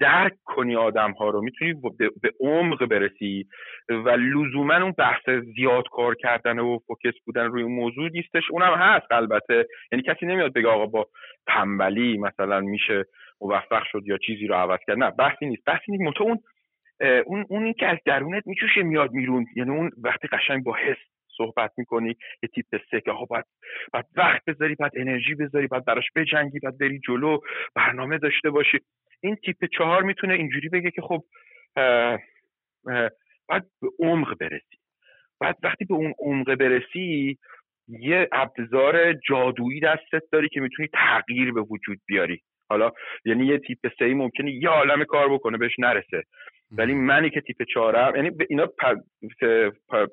[0.00, 3.46] درک کنی آدم ها رو می‌تونی به عمق برسی
[3.88, 8.74] و لزوما اون بحث زیاد کار کردن و فوکس بودن روی اون موضوع نیستش اونم
[8.74, 9.66] هست البته.
[9.92, 11.06] یعنی کسی نمیاد بگه آقا با
[11.46, 13.04] تنبلی مثلا میشه
[13.40, 14.98] موفق شد یا چیزی رو عوض کرد.
[14.98, 15.64] نه بحثی نیست.
[15.64, 16.20] بحثی نیست.
[16.20, 16.38] اون
[17.26, 20.96] اون اون که از درونت میچوشه میاد میرون یعنی اون وقتی قشنگ با حس
[21.36, 23.44] صحبت می‌کنی یه تیپ سه که باید,
[23.92, 27.38] باید وقت بذاری باید انرژی بذاری باید براش بجنگی باید بری جلو
[27.74, 28.78] برنامه داشته باشی.
[29.20, 31.24] این تیپ چهار می‌تونه اینجوری بگه که خب
[33.48, 34.78] باید به عمق برسی.
[35.40, 37.38] بعد وقتی به اون عمق برسی
[37.88, 42.40] یه ابزار جادویی دستت داری که می‌تونی تغییر به وجود بیاری.
[42.70, 42.92] حالا
[43.24, 46.22] یعنی یه تیپ سه ای ممکنه یه عالم کار بکنه بهش نرسه.
[46.70, 48.66] ولی منی که تیپ چهارم یعنی اینا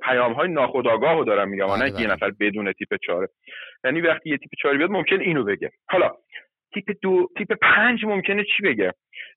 [0.02, 2.08] پیام های ناخودآگاه رو دارم میگم نه یه بله.
[2.08, 3.28] نفر بدون تیپ چهاره
[3.84, 5.72] یعنی وقتی یه تیپ چهار بیاد ممکن اینو بگه.
[5.90, 6.12] حالا
[6.76, 8.94] تیپ دو تیپ پنج ممکنه چی بگه؟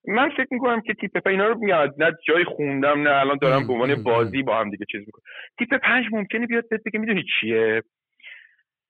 [0.07, 3.73] من فکر می‌کنم که تیپ اینا رو میاد نه جای خوندم نه الان دارم به
[3.73, 5.23] عنوان بازی با هم دیگه چیز می‌کنم.
[5.59, 7.83] تیپ پنج ممکنه بیاد بگه می‌دونی چیه؟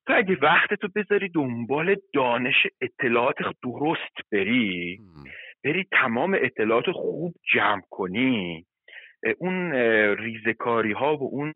[0.08, 5.00] تو اگه وقت تو بذاری دنبال دانش اطلاعات درست بری
[5.64, 8.66] بری تمام اطلاعات خوب جمع کنی
[9.38, 9.74] اون
[10.18, 11.54] ریزکاری ها و اون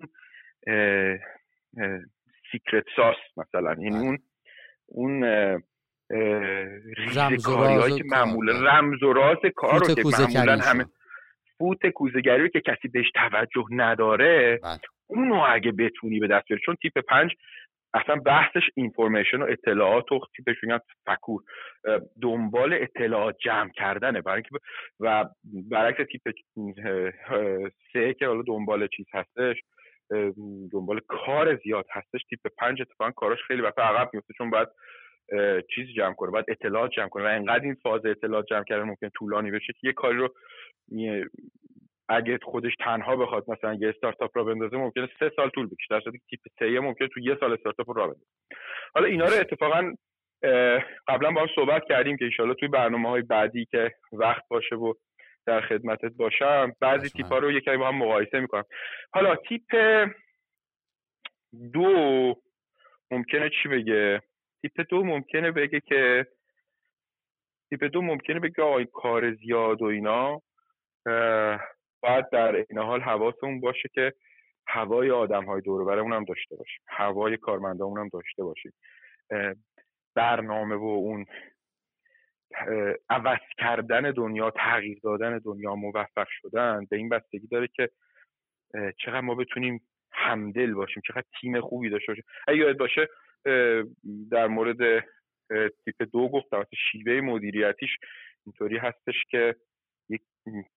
[2.52, 4.00] secret sauce مثلا یعنی بله.
[4.00, 4.18] اون
[4.88, 5.24] اون
[6.98, 10.86] ریزکاری که معمولا رمز و راز کار رو که معمولا همه
[11.58, 14.80] فوت کوزه‌گری که کسی بهش توجه نداره بله.
[15.08, 17.32] اونو اگه بتونی به دست بیاری چون تیپ پنج
[17.94, 21.42] اصلا بحثش اینفورمیشن و اطلاعات و تیپش میگن فکور.
[22.22, 24.22] دنبال اطلاعات جمع کردنه.
[24.22, 24.66] برای اینکه
[25.00, 25.26] و
[25.72, 26.36] برعکس تیپ
[27.94, 29.56] سه که حالا دنبال چیز هستش
[30.72, 34.68] دنبال کار زیاد هستش تیپ پنج اتفاقا کاراش خیلی وقت عقب میفته چون باید
[35.76, 37.24] چیز جمع کنه باید اطلاعات جمع کنه.
[37.24, 40.34] و انقدر این فاز اطلاعات جمع کردن ممکن طولانی بشه که یه کاری رو
[42.10, 45.88] اگه خودش تنها بخواد مثلا یه استارتاپ را بندازه ممکنه سه سال طول بکشه.
[45.90, 48.26] در صورتی تیپ سه ممکنه تو یه سال استارتاپ را بندازه.
[48.96, 49.94] حالا اینا رو اتفاقا
[51.08, 54.94] قبلا با هم صحبت کردیم که انشالله توی برنامه های بعدی که وقت باشه و
[55.46, 58.64] در خدمتت باشم بعضی تیپ ها رو یکی با هم مقایسه می‌کنم.
[59.14, 59.76] حالا تیپ
[61.74, 62.36] دو
[63.12, 64.22] ممکنه چی بگه؟
[64.64, 66.28] تیپ دو ممکنه بگه که
[67.70, 70.42] تیپ دو ممکنه بگه آقای کار زیاد و اینا
[72.02, 74.14] باید در این حال حواسمون باشه که
[74.68, 78.74] هوای آدم های دور هم داشته باشیم هوای کارمندامون هم داشته باشیم.
[80.16, 81.26] برنامه و اون
[83.10, 87.90] عوض کردن دنیا تغییر دادن دنیا موفق شدن به این بستگی داره که
[88.98, 92.26] چقدر ما بتونیم همدل باشیم چقدر تیم خوبی داشته باشیم.
[92.48, 93.08] اگه یاد باشه
[94.32, 95.06] در مورد
[95.86, 97.98] تیپ دو گفتم شیوه مدیریتیش
[98.46, 99.56] اینطوری هستش که
[100.10, 100.22] یک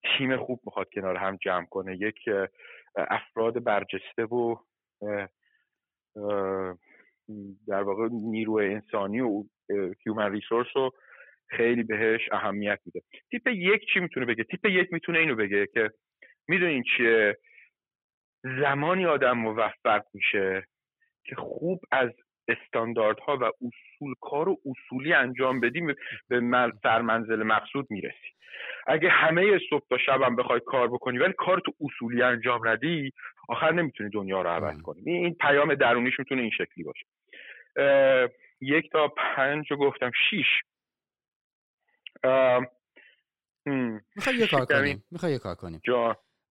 [0.03, 1.97] تیم خوب می‌خواد کنار هم جمع کنه.
[2.01, 2.19] یک
[2.95, 4.55] افراد برجسته و
[7.67, 9.43] در واقع نیروی انسانی و
[10.05, 10.91] هیومن ریسورس رو
[11.49, 13.01] خیلی بهش اهمیت میده.
[13.31, 15.91] تیپ یک چی می‌تونه بگه؟ تیپ یک می‌تونه اینو بگه که
[16.47, 17.37] می‌دونین چیه؟
[18.43, 20.67] زمانی آدم موفق میشه
[21.23, 22.09] که خوب از
[22.47, 25.87] استانداردها و اصول کار و اصولی انجام بدیم
[26.27, 28.33] به سرمنزل مقصود می‌رسی.
[28.87, 33.11] اگه همه صبح تا شب بخوای کار بکنی ولی کار تو اصولی انجام ندی
[33.49, 35.01] آخر نمی‌تونی دنیا رو عوض کنی.
[35.05, 37.05] این پیام درونیش می‌تونه این شکلی باشه.
[38.61, 40.11] یک تا پنج رو گفتم.
[40.29, 40.47] شیش.
[44.15, 45.03] می‌خوای یه کار کنیم.
[45.11, 45.81] می‌خوای یه کار کنیم.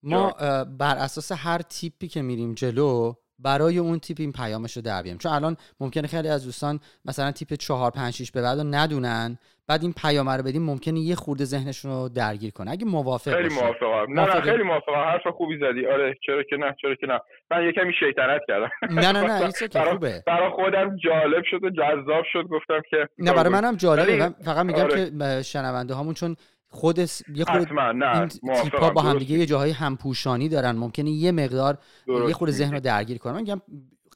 [0.03, 0.33] ما
[0.79, 5.17] بر اساس هر تیپی که میریم جلو برای اون تیپ این پیامش رو در بیاریم.
[5.17, 9.81] چون الان ممکنه خیلی از دوستان مثلا تیپ 4 5 6 به بعد ندونن بعد
[9.81, 12.71] این پیام رو بدیم ممکنه یه خورده ذهنشون رو درگیر کنه.
[12.71, 14.13] اگه موافق خیلی موافقم.
[14.13, 14.93] نه نه خیلی موافقم.
[14.95, 15.85] حرف خوبی زدی.
[15.85, 17.19] آره چرا که نه چرا که نه.
[17.51, 18.69] من یه کمی شیطنت کردم.
[18.89, 20.23] نه نه نه که خوبه.
[20.27, 22.47] برای خودم جالب شد و جذاب شد.
[22.47, 24.15] گفتم که نه برای منم جالبه.
[24.17, 25.11] من فقط میگم آره.
[25.11, 26.35] که شنونده هامون چون
[26.69, 28.27] خود یه خود نه
[28.63, 30.71] تیپا با هم دیگه یه جاهای همپوشانی دارن.
[30.71, 31.77] ممکنه یه مقدار
[32.07, 33.35] یه خورده ذهن رو درگیر کنن.
[33.35, 33.61] میگم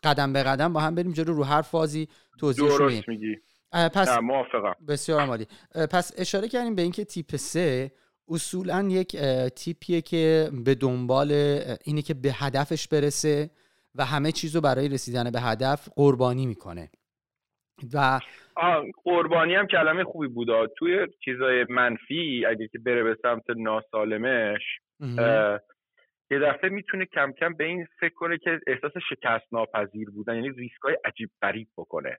[0.03, 2.07] قدم به قدم با هم بریم جلو رو هر فازی
[2.39, 3.35] توضیح درست میگی.
[3.71, 4.75] پس موافقم.
[4.87, 5.47] بسیار عالی.
[5.91, 7.91] پس اشاره کردیم به اینکه تیپ 3
[8.27, 9.17] اصولا یک
[9.55, 11.31] تیپیه که به دنبال
[11.83, 13.49] اینه که به هدفش برسه
[13.95, 16.91] و همه چیز رو برای رسیدن به هدف قربانی می‌کنه.
[17.93, 18.19] و
[19.03, 24.61] قربانی هم کلمه خوبی بود توی چیزای منفی اگه که بره به سمت ناسالمش
[26.31, 30.49] یه دفعه می‌تونه کم کم به این فکر کنه که احساس شکست ناپذیر بودن یعنی
[30.49, 32.17] ریسک های عجیب غریب بکنه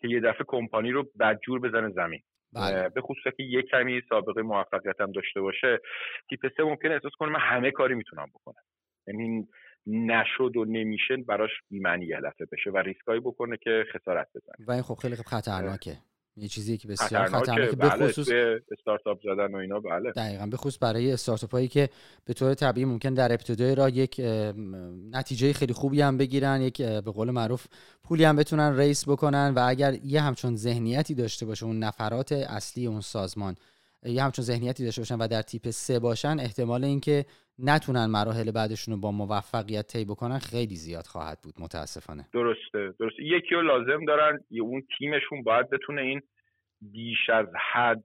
[0.00, 2.20] که یه دفعه کمپانی رو بدجور بزنه زمین.
[2.52, 2.88] بله.
[2.88, 5.78] به خصوص که یه کمی سابقه موفقیت هم داشته باشه
[6.28, 8.62] تیپ سه ممکنه احساس کنه من همه کاری می‌تونم بکنم.
[9.06, 9.48] یعنی
[9.86, 12.16] نشد و نمیشه براش بیمعنی یه
[12.52, 14.66] بشه و ریسکایی بکنه که خسارت بزنه.
[14.68, 15.96] و این خب خیلی خطرناکه.
[16.36, 17.76] یه چیزی که بسیار خطرناکه.
[17.76, 18.28] به بله، خصوص
[18.78, 20.12] استارتاپ زدن و اینا بله.
[20.12, 21.88] دقیقا به خصوص برای استارتاپ هایی که
[22.24, 24.20] به طور طبیعی ممکن در ابتدای راه یک
[25.10, 27.66] نتیجه خیلی خوبی هم بگیرن یک به قول معروف
[28.02, 32.86] پولی هم بتونن ریس بکنن و اگر یه همچون ذهنیتی داشته باشه اون نفرات اصلی
[32.86, 33.54] اون سازمان
[34.02, 37.24] یه همچون ذهنیتی داشته باشن و در تیپ سه باشن احتمال اینکه
[37.62, 42.26] نتونن مراحل بعدشون رو با موفقیت طی بکنن خیلی زیاد خواهد بود متاسفانه.
[42.32, 43.22] درسته درسته.
[43.22, 46.20] یکی رو لازم دارن یه اون تیمشون باید بتونه این
[46.82, 48.04] بیش از حد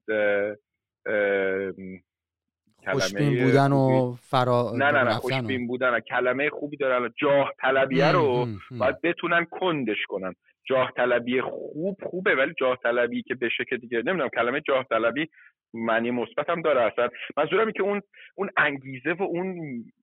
[2.91, 8.47] خوشبین بودن و فرا نه نه نه خوشبین بودن کلمه خوبی دارن جاه طلبیه رو
[8.79, 10.35] باید بتونن کندش کنن.
[10.69, 15.29] جاه طلبی خوب خوبه ولی جاه طلبی که بشه که دیگه نمی‌دونم کلمه جاه طلبی
[15.75, 17.09] معنی مثبت هم داره اصلا.
[17.37, 18.01] منظورم که اون
[18.35, 19.55] اون انگیزه و اون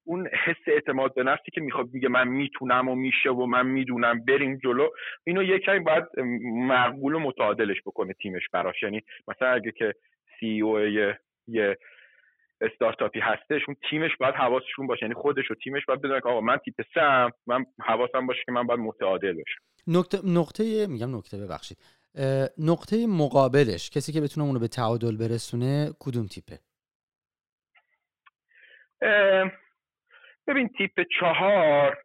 [0.05, 4.25] اون حس اعتماد به نفسی که می‌خواد میگه من می‌تونم و میشه و من می‌دونم
[4.25, 4.89] بریم جلو
[5.25, 6.05] اینو یکمی باید
[6.43, 8.83] معقول و متعادلش بکنه تیمش براش.
[8.83, 9.95] یعنی مثلا اگه که
[10.41, 11.79] سی او یه, یه
[12.61, 15.03] استارتاپی هستش اون تیمش باید حواسشون باشه.
[15.03, 18.53] یعنی خودش و تیمش باید بدونه که آقا من تیپ سم من حواسم باشه که
[18.53, 21.79] من باید متعادل باشم نقطه نقطه میگم نقطه ببخشید.
[22.59, 26.59] نقطه مقابلش کسی که بتونه اونو به تعادل برسونه کدوم تیپه؟
[30.47, 31.99] ببین تیپ چهار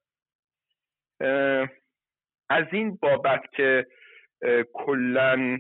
[2.50, 3.88] از این بابت که
[4.74, 5.60] کلا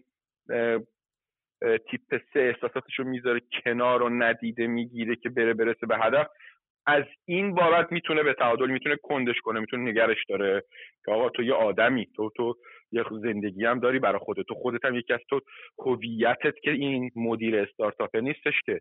[1.62, 6.28] تیپ سه احساساتش رو می‌ذاره کنار و ندیده می‌گیره که بره برسه به هدف
[6.86, 10.64] از این بابت می‌تونه به تعادل می‌تونه کندش کنه می‌تونه نگرش داره
[11.06, 12.56] که آقا تو یه آدمی تو تو
[12.92, 14.46] یه زندگی هم داری برای خودت.
[14.48, 15.42] تو خودت هم یکی از تو
[15.80, 18.80] هویتت که این مدیر استارتاپ نیستش که.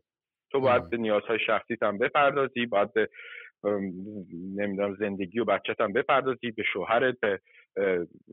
[0.52, 3.08] تو باید به نیازهای شخصیت هم بپردازی باید به
[4.56, 7.40] نمی‌دونم زندگی و بچت هم بپردازی به شوهرت به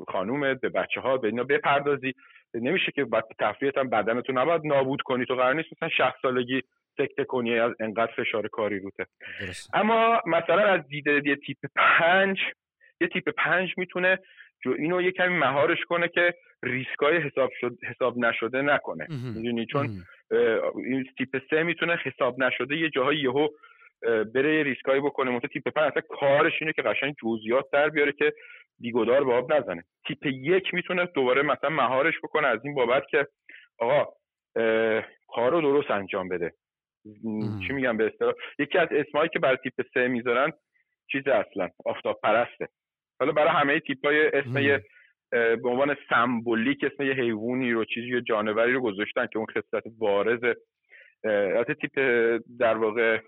[0.08, 2.14] خانومت به بچه ها به اینا بپردازی.
[2.54, 5.26] نمیشه که بعد تفریحت هم بدنتو نباید نابود کنی.
[5.26, 6.62] تو قرار نیست مثلا 60 سالگی
[6.98, 9.06] سکته کنی از انقدر فشار کاری روته.
[9.74, 12.40] اما مثلا از دیده یه تیپ پنج
[13.02, 14.20] یه تیپ پنج می‌تونه
[14.66, 19.08] اینو یه کمی مهارش کنه که ریسکای حساب شد حساب نشده نکنه.
[19.36, 19.90] می‌دونی؟ چون
[20.76, 23.48] این تیپ سه می‌تونه حساب نشده یه جاهای یهو
[24.36, 25.32] بره یه ریسکایی بکنه.
[25.32, 28.34] مثلا تیپ پنج اصلا کارش اینه که قشنگ جزئیات در بیاره که
[28.80, 29.84] بیگدار به آب نزنه.
[30.08, 33.28] تیپ یک می‌تونه دوباره مثلا مهارش بکنه از این بابت که
[33.80, 34.14] آقا
[35.28, 36.54] کار رو درست انجام بده.
[37.68, 40.52] چی میگم به اصطلاح؟ یکی از اسمایی که برای تیپ سه می‌ذارن
[41.12, 42.68] چیز اصلا؟ آفتاب پرسته.
[43.24, 44.84] حالا برای همه تیپ های اسم یه
[45.32, 49.84] به عنوان سمبولیک اسم یه حیوانی رو چیزی یا جانوری رو گذاشتن که اون خصلت
[50.00, 50.44] بارز
[51.24, 51.92] البته تیپ
[52.60, 53.20] در واقع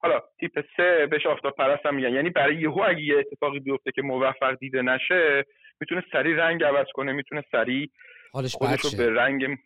[0.00, 2.12] حالا تیپ سه بهش آفتاب پرست هم میگن.
[2.14, 5.44] یعنی برای یهو اگه یه اتفاقی بیفته که موفق دیده نشه
[5.80, 7.88] می‌تونه سریع رنگ عوض کنه می‌تونه سریع
[8.32, 9.56] خودش رو به رنگ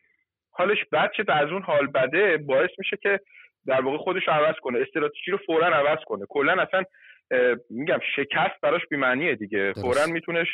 [0.52, 3.20] حالش بد شه از اون حال بده باعث میشه که
[3.66, 6.26] در واقع خودش رو عوض کنه استراتژی رو فورا عوض کنه.
[6.28, 6.84] کلا اصلا
[7.70, 9.72] میگم شکست براش بیمعنیه دیگه.
[9.72, 10.44] فورا می‌تونه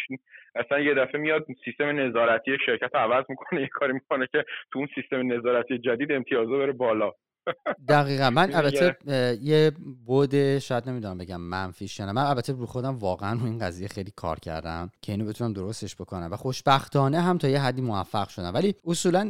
[0.54, 4.78] اصلا یه دفعه میاد سیستم نظارتی شرکت رو عوض می‌کنه یه کاری می‌کنه که تو
[4.78, 7.12] اون سیستم نظارتی جدید امتیازه بره بالا.
[7.88, 8.30] دقیقا.
[8.30, 8.96] من البته
[9.42, 9.72] یه
[10.06, 14.38] بود شاید نمی‌دونم بگم منفیش من البته رو خودم واقعا رو این قضیه خیلی کار
[14.38, 18.54] کردم که اینو بتونم درستش بکنم و خوشبختانه هم تا یه حدی موفق شدم.
[18.54, 19.28] ولی اصولا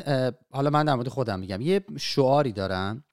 [0.51, 1.61] حالا من در مورد خودم میگم.
[1.61, 3.05] یه شعاری دارم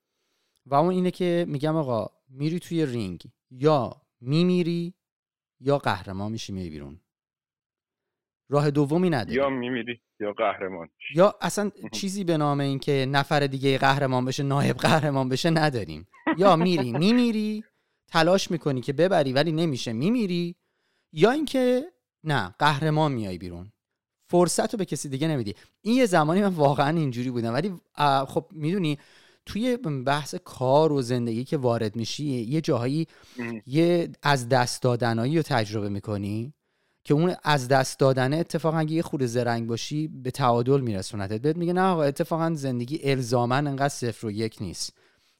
[0.65, 3.21] و اون اینه که میگم آقا میری توی رینگ
[3.51, 3.91] یا
[4.23, 4.93] میمیری
[5.59, 6.99] یا قهرمان میشی میای بیرون؟
[8.49, 9.35] راه دومی نداری.
[9.35, 14.77] یا میمیری یا قهرمان یا اصلا چیزی به نام اینکه نفر دیگه قهرمان بشه نایب
[14.77, 16.07] قهرمان بشه نداریم.
[16.37, 17.63] یا میری میمیری
[18.07, 19.93] تلاش می‌کنی که ببری ولی نمیشه.
[19.93, 20.55] میمیری
[21.13, 21.85] یا اینکه
[22.23, 23.71] نه قهرمان میای بیرون.
[24.29, 25.55] فرصت رو به کسی دیگه نمیدی.
[25.81, 27.53] این یه زمانی من واقعا اینجوری بودم.
[27.53, 27.73] ولی
[28.27, 28.99] خب می‌دونی
[29.45, 33.07] توی بحث کار و زندگی که وارد میشی یه جاهایی
[33.65, 36.53] یه از دست دادنایی رو تجربه می‌کنی
[37.03, 41.41] که اون از دست دادنه اتفاقا اگه یه خود زرنگ باشی به تعادل میرسونتت.
[41.41, 44.93] بهت میگه نه آقا اتفاقا زندگی الزاما انقدر صفر و یک نیست.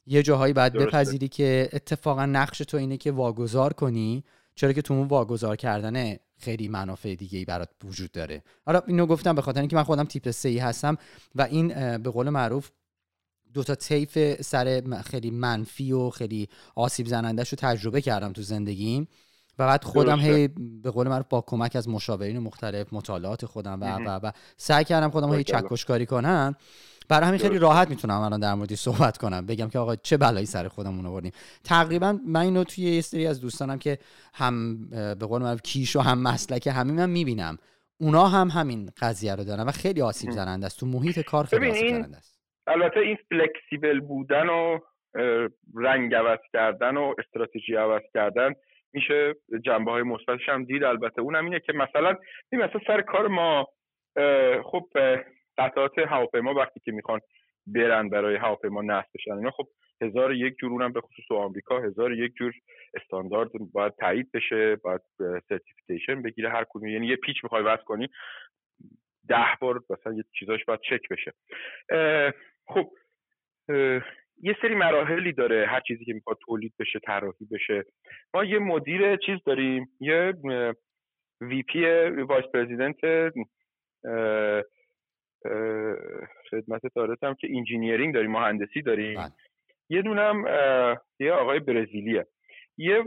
[0.06, 4.24] یه جاهایی باید بپذیری که اتفاقا نقش تو اینه که واگذار کنی
[4.54, 8.42] چرا که تو اون واگذار کردنه خیلی منافع دیگه ای برات وجود داره.
[8.66, 10.96] حالا اینو گفتم به خاطر اینکه من خودم تیپ سی هستم
[11.34, 12.70] و این به قول معروف
[13.54, 19.08] دو تا طیف سر خیلی منفی و خیلی آسیب زنندش رو تجربه کردم تو زندگیم.
[19.58, 20.48] و بعد خودم هی
[20.82, 25.10] به قول معروف با کمک از مشاورین مختلف مطالعات خودم و و و سعی کردم
[25.10, 26.56] خودم هی چکشکاری کنم.
[27.08, 29.46] برای همین خیلی راحت می‌تونم الان در موردی صحبت کنم.
[29.46, 31.32] بگم که آقا چه بلایی سر خودمون آوردیم
[31.64, 33.98] تقریبا من اینو توی یه سری از دوستانم که
[34.34, 37.58] هم به قول معروف کیش و هم مسلک همین من می‌بینم.
[37.98, 40.78] اونا هم همین قضیه رو دارن و خیلی آسیب زننده است.
[40.78, 42.33] تو محیط کار خیلی آسیب زننده است.
[42.66, 44.78] البته این فلکسیبل بودن و
[45.76, 48.54] رنگ عوض کردن و استراتژی عوض کردن
[48.92, 49.34] میشه
[49.64, 50.84] جنبه های مثبتش هم دید.
[50.84, 52.16] البته اونم اینه که مثلا
[52.52, 53.68] این مثلا سر کار ما
[54.62, 54.88] خب
[55.58, 57.20] قطعات هواپیما وقتی که می‌خوان
[57.66, 59.68] برن برای هواپیما نصب بشن اینا خب
[60.02, 62.52] هزار یک جور اونم به خصوص تو آمریکا هزار یک جور
[62.94, 65.00] استاندارد باید تایید بشه باید
[65.48, 66.88] certification بگیره هر کدوم.
[66.88, 68.08] یعنی یه پیچ می‌خوای وصل کنی
[69.28, 71.32] ده بار مثلا یه چیزاش باید چک بشه.
[72.66, 72.90] خب
[74.42, 77.84] یه سری مراحلی داره هر چیزی که می‌خواد تولید بشه طراحی بشه
[78.34, 80.32] ما یه مدیر چیز داریم یه
[81.40, 82.96] VP vice president
[86.50, 89.32] خدمتم که engineering داریم مهندسی داریم بله.
[89.90, 90.44] یه دونم
[91.20, 92.26] یه آقای برزیلیه
[92.78, 93.04] یه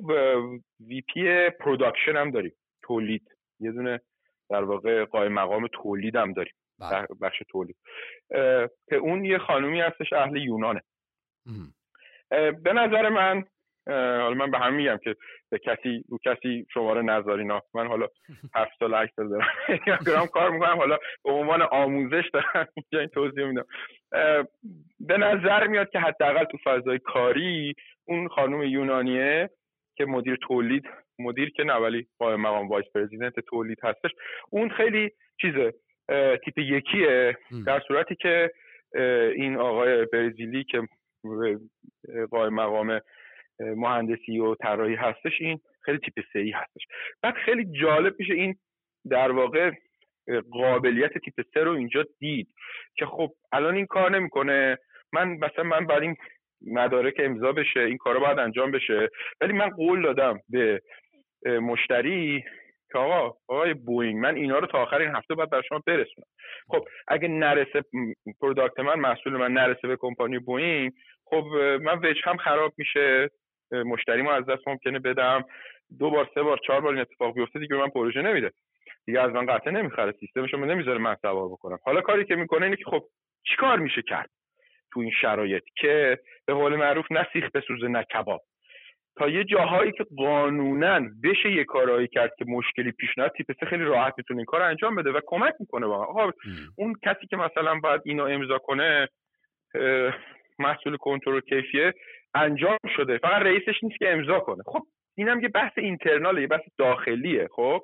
[0.88, 2.54] VP production هم داریم
[2.84, 3.28] تولید
[3.60, 4.02] یه دونه
[4.50, 6.54] در واقع قائم مقام تولید هم داریم.
[7.22, 7.76] بخش تولید.
[8.90, 10.82] که اون یه خانومی هستش اهل یونانه.
[12.64, 13.46] به نظر من
[13.88, 15.16] حالا من به هم میگم که
[15.50, 18.08] به کسی رو کسی شماره نذارینا من حالا
[18.56, 19.48] هفت سال هشت سال دارم.
[20.34, 22.68] کار می‌کنم حالا به عنوان آموزش دارم.
[22.92, 23.66] این توضیح میدم.
[25.00, 27.76] به نظر میاد که حداقل تو فضای کاری
[28.06, 29.50] اون خانم یونانیه
[29.98, 30.84] که مدیر تولید
[31.20, 34.12] مدیر که نه ولی مقام vice president تولید هستش
[34.50, 35.12] اون خیلی
[35.42, 35.74] چیزه
[36.46, 38.52] تیپ یکیه در صورتی که
[39.36, 40.82] این آقای برزیلی که
[42.32, 43.02] قائم مقام
[43.60, 46.82] مهندسی و طراحی هستش این خیلی تیپ سه‌ای هستش.
[47.22, 48.56] بعد خیلی جالب میشه این
[49.10, 49.72] در واقع
[50.52, 52.48] قابلیت تیپ سه رو اینجا دید
[52.96, 54.78] که خب الان این کار نمی‌کنه.
[55.14, 56.16] من مثلا من بعد این
[56.68, 59.10] مدارک امضا بشه این کارا باید انجام بشه.
[59.42, 60.82] ولی من قول دادم به
[61.46, 62.44] مشتری
[62.92, 66.28] که آقا آقای بوینگ من اینا رو تا آخر این هفته باید به شما برسونم.
[66.68, 67.84] خب اگه نرسه
[68.42, 70.92] product من محصول من نرسه به کمپانی بوینگ
[71.26, 71.44] خب
[71.82, 73.30] من وجهه‌م خراب میشه.
[73.72, 75.46] مشتریمو از دست ممکنه بدم.
[76.00, 78.52] دو بار سه بار چهار بار این اتفاق بیفته دیگه من پروژه نمیده.
[79.06, 80.12] دیگه از من قطعه نمی‌خره.
[80.12, 81.80] سیستمش رو نمی‌ذاره من سوار بکنم.
[81.86, 83.04] حالا کاری که می‌کنه اینه که خب
[83.44, 84.30] چیکار میشه کرد
[84.94, 88.42] تو این شرایط که به قول معروف نه سیخ بسوزه نه کباب.
[89.18, 93.84] تا یه جاهایی که قانونا بشه یه کارهایی کرد که مشکلی پیش نیاد تیپ خیلی
[93.84, 96.06] راحت می‌تونه این کار انجام بده و کمک می‌کنه با.
[96.06, 96.32] آقا
[96.78, 99.08] اون کسی که مثلا باید اینو امضا کنه
[100.60, 101.94] مسئول کنترل کیفیه
[102.36, 103.18] انجام شده.
[103.18, 104.64] فقط رئیسش نیست که امضا کنه.
[104.66, 104.82] خب
[105.18, 107.48] اینم یه بحث internal ه یه بحث داخلیه.
[107.52, 107.82] خب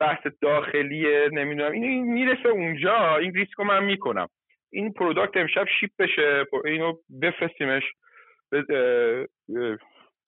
[0.00, 3.16] بحث داخلیه نمی‌دونم این می‌رسه اونجا.
[3.16, 4.28] این ریسکو من می‌کنم.
[4.72, 6.44] این product امشب ship بشه.
[6.64, 7.82] اینو بفرستیمش.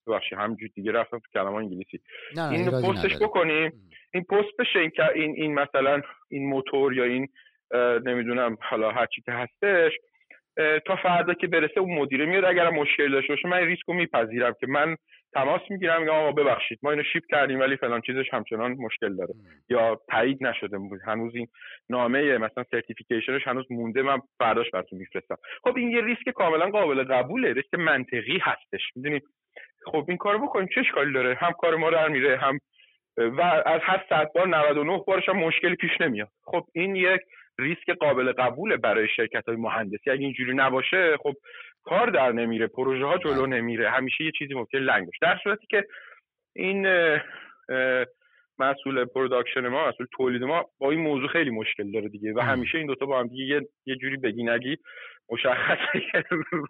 [0.06, 2.00] ببخشید همینجوری دیگه رفتم تو کلمه انگلیسی.
[2.36, 3.72] این پستش بکنیم.
[4.14, 7.28] این پست بشه این این این مثلا این موتور یا این
[8.04, 9.92] نمی‌دونم حالا هرچی که هستش
[10.86, 12.44] تا فردا که برسه اون مدیره میاد.
[12.44, 14.96] اگر مشکل داشته باشه من ریسکو میپذیرم که من
[15.34, 19.34] تماس می‌گیرم میگم آقا ببخشید ما اینو ship کردیم ولی فلان چیزش همچنان مشکل داره.
[19.68, 21.48] یا تایید نشده هنوز این
[21.90, 25.36] نامه مثلا certification ش هنوز مونده من فرداش براتون میفرستم.
[25.64, 28.82] خب این یه ریسک کاملا قابل قبوله ریسک منطقی هستش.
[28.96, 29.22] می‌دونید
[29.86, 32.58] خب این کارو بکنیم چه اشکالی داره؟ هم کار ما در میره هم
[33.16, 36.28] و از هر صد بار 99 بارش هم مشکلی پیش نمیاد.
[36.44, 37.20] خب این یک
[37.58, 40.10] ریسک قابل قبوله برای شرکت های مهندسی.
[40.10, 41.32] اگه اینجوری نباشه خب
[41.84, 43.46] کار در نمیره پروژه ها جلو بله.
[43.46, 43.90] نمیره.
[43.90, 45.18] همیشه یه چیزی ممکن لنگ باشه.
[45.22, 45.84] در صورتی که
[46.56, 46.86] این
[48.58, 52.32] مسئول production ما مسئول تولید ما با این موضوع خیلی مشکل داره دیگه.
[52.36, 54.76] و همیشه این دوتا با هم دیگه یه, یه جوری بگی نگی
[55.30, 56.24] مشخصه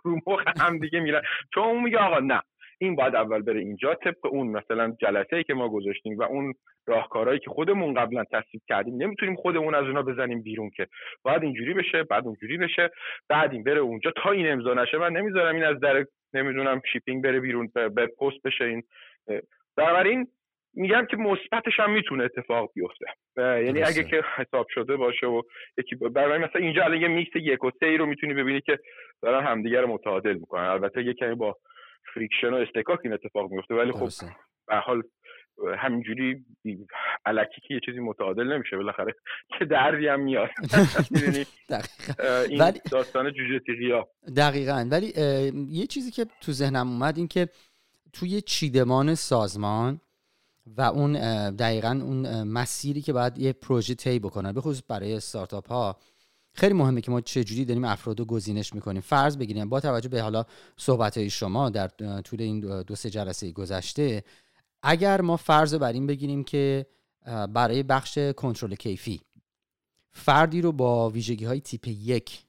[0.04, 1.22] رو مخ هم دیگه میرن.
[1.54, 2.42] چون اون میگه آقا نه.
[2.78, 6.54] این باید اول بره اینجا طبق اون مثلا جلسه ای که ما گذاشتیم و اون
[6.86, 9.02] راهکارهایی که خودمون قبلا تصویب کردیم.
[9.02, 10.86] نمی‌تونیم خودمون از اونا بزنیم بیرون که.
[11.22, 12.90] باید اینجوری بشه بعد اونجوری بشه
[13.28, 14.98] بعد این بره اونجا تا این امضا نشه.
[14.98, 16.04] من نمی‌ذارم این از در
[16.34, 18.82] نمی‌دونم شیپینگ بره بیرون به پست بشه این.
[19.76, 20.26] بنابراین
[20.74, 23.06] میگم که مثبتش هم می‌تونه اتفاق بیفته.
[23.36, 25.42] یعنی اگه که حساب شده باشه و
[25.78, 28.78] یکی برای مثلا اینجا الان یه میکس یک و سه رو می‌تونی ببینی که
[29.22, 30.64] دارن همدیگه رو متعادل می‌کنن.
[30.64, 31.56] البته یه کمی با
[32.14, 34.08] friction و اصطکاک این اتفاق میفته ولی خب
[34.68, 35.02] به هر حال
[35.78, 36.44] همینجوری
[37.26, 38.76] الکی که یه چیزی متعادل نمیشه.
[38.76, 39.14] بالاخره
[39.58, 40.48] که دردی هم میاد.
[42.48, 42.72] این.
[42.92, 44.88] داستان جوجه تیغیا دقیقا.
[44.90, 45.12] ولی
[45.68, 47.48] یه چیزی که تو ذهنم اومد این که
[48.12, 50.00] توی چیدمان سازمان
[50.66, 51.12] و اون
[51.50, 55.96] دقیقا اون مسیری که باید یه پروژه طی بکنن به خصوص برای استارتاپ ها
[56.56, 59.00] خیلی مهمه که ما چجوری داریم افراد رو گزینش می‌کنیم.
[59.00, 60.44] فرض بگیریم با توجه به حالا
[60.76, 61.88] صحبت های شما در
[62.24, 64.24] طول این دو سه جلسه گذشته
[64.82, 66.86] اگر ما فرض بر این بگیریم که
[67.52, 69.20] برای بخش کنترل کیفی
[70.12, 72.44] فردی رو با ویژگی های تیپ یک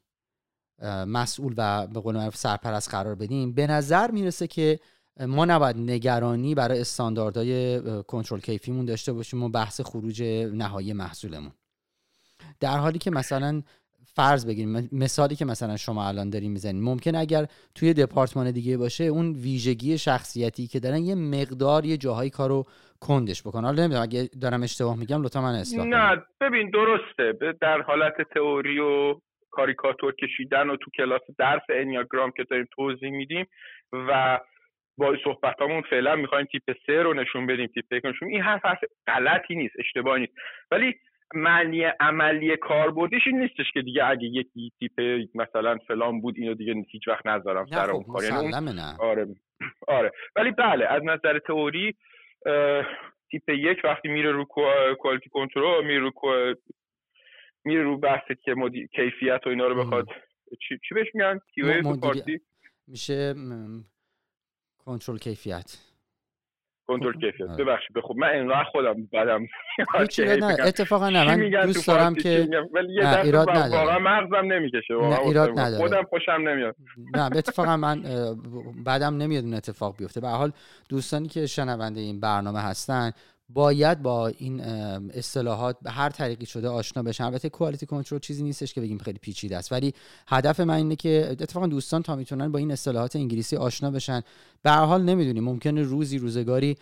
[1.08, 4.80] مسئول و به قول سرپرست قرار بدیم به نظر می‌رسه که
[5.20, 11.51] ما نباید نگرانی برای استانداردهای کنترل کیفیمون داشته باشیم و بحث خروج نهایی محصولمون.
[12.60, 13.64] در حالی که مثلا
[14.18, 14.89] فرض بگیریم.
[14.91, 17.43] مثالی که مثلا شما الان داریم می‌زنید ممکن اگر
[17.76, 22.65] توی دپارتمان دیگه باشه اون ویژگی شخصیتی که دارن یه مقدار یه جاهایی کارو
[23.01, 23.63] کندش بکنن.
[23.63, 27.53] حالا نمی‌دونم اگه دارم اشتباه میگم لطفا من اصلاح نه ببین درسته.
[27.61, 29.15] در حالت تئوری و
[29.51, 33.45] کاریکاتور کشیدن و تو کلاس درس انیاگرام که داریم توضیح میدیم
[33.93, 34.39] و
[34.97, 38.80] با صحبتامون فعلا می‌خوایم تیپ سه رو نشون بدیم تیپ یک نشون این حرف حرف
[39.07, 40.34] غلطی نیست اشتباهی نیست.
[40.72, 40.95] ولی
[41.36, 45.01] معنی عملی کاربردیش این نیستش که دیگه اگه یکی تیپ
[45.36, 48.23] مثلا فلان بود اینو دیگه هیچ وقت نذارم سر اون خب، کار.
[48.23, 49.28] یعنی آره.
[49.88, 50.11] آره.
[50.36, 51.95] ولی بله از نظر تئوری
[53.32, 54.45] تیپ یک وقتی میره رو
[54.99, 56.11] کوالیتی کنترل میره رو
[57.65, 58.88] میره رو بحث که مدی...
[58.88, 60.07] کیفیت و اینا رو بخواد
[60.67, 61.39] چی, چی بهش میگن؟
[62.88, 63.34] میشه
[64.78, 65.86] کنترل کیفیت.
[66.88, 67.49] کنترل خب، کیفیت.
[67.49, 67.63] آره.
[67.63, 69.47] ببخشید به خب من انقدر خودم بدم.
[70.19, 73.83] نه اتفاقا نه من دوست دارم که ولی یه ایراد نداره.
[73.83, 75.77] واقعا مغزم نمی‌کشه نه ایراد نداره.
[75.77, 76.75] خودم خوشم نمیاد.
[77.15, 78.01] نه اتفاقا من
[78.85, 80.21] بعدم نمیاد اون اتفاق بیفته.
[80.21, 80.51] به حال
[80.89, 83.11] دوستانی که شنونده این برنامه هستن
[83.50, 88.74] باید با این اصطلاحات به هر طریقی شده آشنا بشن البته کوالیتی کنترل چیزی نیستش
[88.74, 89.72] که بگیم خیلی پیچیده است.
[89.72, 89.93] ولی
[90.28, 94.22] هدف من اینه که اتفاقا دوستان تا می‌تونن با این اصطلاحات انگلیسی آشنا بشن.
[94.64, 95.43] به هر حال نمی‌دونیم.
[95.43, 96.76] ممکنه روزی روزگاری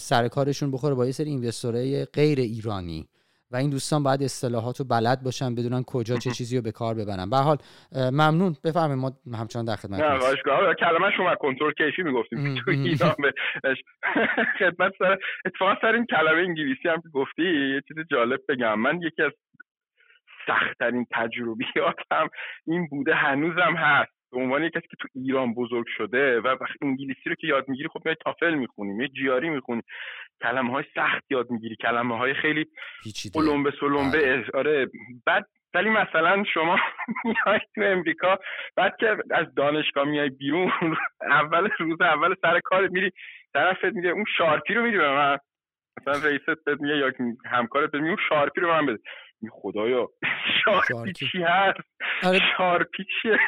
[0.00, 3.08] سر کارشون بخوره با یه سری اینوستورهای غیر ایرانی.
[3.54, 6.94] و این دوستان باید اصطلاحات رو بلد باشن بدونن کجا چه چیزی رو به کار
[6.94, 7.30] ببرن.
[7.30, 7.56] به حال
[8.12, 8.56] ممنون.
[8.64, 12.54] بفرمایید ما همچنان در خدمت نه کلمه شما کنترل کیفی می‌گفتیم.
[12.54, 13.14] تو ایران
[14.60, 17.42] خدمت سر اتفاقا سر این کلمه انگلیسی هم گفتی
[17.74, 18.80] یه چیز جالب بگم.
[18.80, 19.32] من یکی از
[20.46, 22.28] سختترین تجربیاتم
[22.66, 24.12] این بوده هنوزم هست.
[24.32, 27.88] به عنوان کسی که تو ایران بزرگ شده و وقتی انگلیسی رو که یاد می‌گیری
[27.88, 29.82] خب میای تافل می‌خونیم یه جیاری می‌خونی.
[30.42, 32.66] کلمه های سخت یاد می‌گیری کلمه های خیلی
[33.32, 34.44] قلمبه سلمبه بله.
[34.54, 34.86] آره.
[35.26, 36.76] بعد ولی مثلا شما
[37.24, 38.38] میای تو امریکا
[38.76, 40.72] بعد که از دانشگاه میای بیرون
[41.20, 43.10] اول روز اول سر کار میری
[43.52, 45.38] طرفت میگه اون Sharpie رو میدی به من.
[46.00, 47.12] مثلا رئیست بهت میگه یا
[47.46, 48.98] همکارت میگه اون Sharpie رو من بده.
[49.50, 50.08] خدایا
[50.64, 51.78] Sharpie چی هست؟
[52.22, 52.40] آره.
[52.56, 53.38] Sharpie چیه؟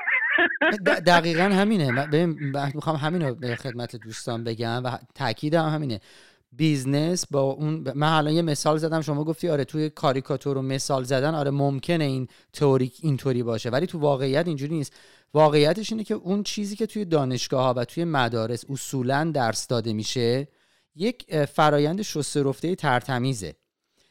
[1.06, 1.92] دقیقا همینه.
[1.92, 6.00] من می‌خوام همین رو به خدمت دوستان بگم و تاکیدم همینه.
[6.56, 11.04] بیزنس با اون من الان یه مثال زدم شما گفتی آره توی کاریکاتور و مثال
[11.04, 14.92] زدن آره ممکنه این تئوری اینطوری باشه ولی تو واقعیت اینجوری نیست.
[15.34, 19.92] واقعیتش اینه که اون چیزی که توی دانشگاه ها و توی مدارس اصولا درس داده
[19.92, 20.48] میشه
[20.94, 23.54] یک فرایند شسته رفته ترتمیزه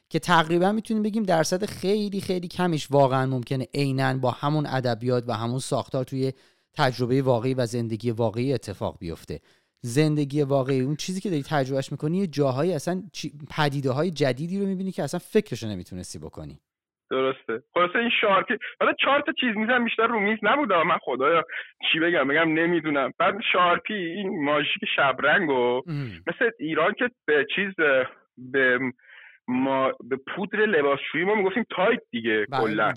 [0.09, 5.33] که تقریبا می‌تونیم بگیم درصد خیلی خیلی کمیش واقعا ممکنه عینا با همون ادبیات و
[5.33, 6.33] همون ساختار توی
[6.73, 9.41] تجربه واقعی و زندگی واقعی اتفاق بیفته.
[9.85, 10.81] زندگی واقعی.
[10.81, 13.01] اون چیزی که داری تجربهش می‌کنی یه جاهایی اصلا
[13.57, 16.59] پدیده های جدیدی رو می‌بینی که اصلا فکرشو نمی‌تونستی بکنی.
[17.11, 17.63] درسته.
[17.73, 21.43] خلاصه این شارکی حالا چهار تا چیز میزن بیشتر رو میز نبوده من خدایا
[21.91, 23.11] چی بگم؟ بگم نمی‌دونم.
[23.19, 25.81] بعد شارپی این ماژیک شبرنگ و
[26.27, 27.73] مثل ایران که به چیز
[28.37, 28.79] به
[29.47, 32.93] ما به پودر لباسشویی ما می‌گفتیم تاید دیگه بله، کلا.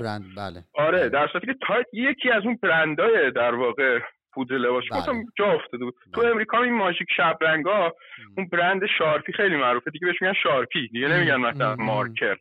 [0.00, 0.64] برند بله.
[0.74, 3.98] آره در صورتی که تاید یکی از اون برندهای در واقع
[4.34, 5.94] پودر لباس گفتم جا افتاده بود.
[6.14, 7.92] تو امریکا این ماژیک شب رنگا
[8.36, 9.90] اون برند Sharpie خیلی معروفه.
[9.90, 10.88] دیگه بهش میگن Sharpie.
[10.88, 12.36] دیگه نمیگن مثلا مارکر.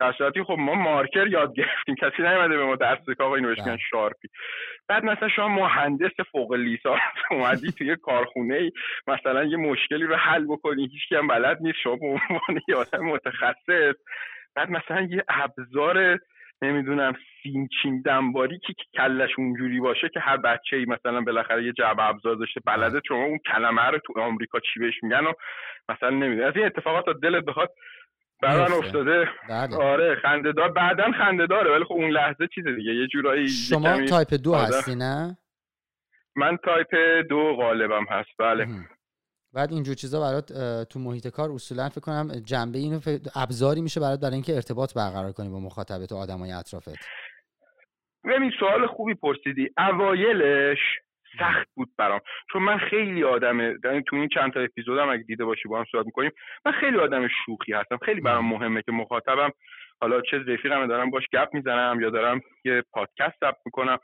[0.00, 1.94] در صورتی خب ما مارکر یاد گرفتیم.
[1.94, 4.28] کسی نیومده به ما درس بده آقا اینو بهش میگن Sharpie.
[4.88, 8.72] بعد مثلا شما مهندس فوق لیسانس اومدی توی کارخونه ای
[9.06, 10.82] مثلا یه مشکلی رو حل بکنی.
[10.82, 11.78] هیچ هم بلد نیست.
[11.82, 13.94] شما به عنوان یه آدم متخصص.
[14.54, 16.18] بعد مثلا یه ابزار
[16.62, 22.08] نمی‌دونم سیم‌چین دم‌باریک که کلش اونجوری باشه که هر بچه ای مثلا بالاخره یه جعبه
[22.08, 25.32] ابزار داشته بلده شما اون کلمه رو تو آمریکا چی بهش میگن و
[25.88, 26.48] مثلا نمی‌دونم.
[26.48, 27.70] از این اتفاقات تا دلت بخواد
[28.42, 29.28] برام افتاده.
[29.48, 29.76] بله.
[29.76, 30.68] آره خندهدار.
[30.72, 35.38] بعدا خندهداره ولی خب اون لحظه چیز دیگه یه جورایی شما تایپ دو هستی نه؟
[36.36, 36.94] من تایپ
[37.28, 38.30] دو غالبم هست.
[38.38, 38.66] بله.
[39.56, 40.52] بعد اینجور چیزا برات
[40.92, 43.00] تو محیط کار اصولا فکر کنم جنبه اینو
[43.34, 46.98] ابزاری میشه برات برای اینکه ارتباط برقرار کنی با مخاطبت و آدمای اطرافت.
[48.24, 49.68] ببین سوال خوبی پرسیدی.
[49.78, 50.78] اوایلش
[51.38, 52.20] سخت بود برام.
[52.52, 55.84] چون من خیلی آدم یعنی تو این چند تا اپیزودم اگه دیده باشی با هم
[55.92, 56.30] صحبت می‌کنیم
[56.66, 57.98] من خیلی آدم شوخی هستم.
[58.04, 59.50] خیلی برام مهمه که مخاطبم
[60.00, 63.98] حالا چه رفیقم دارم باش گپ می‌زنم یا دارم یه پادکست ضبط می‌کنم.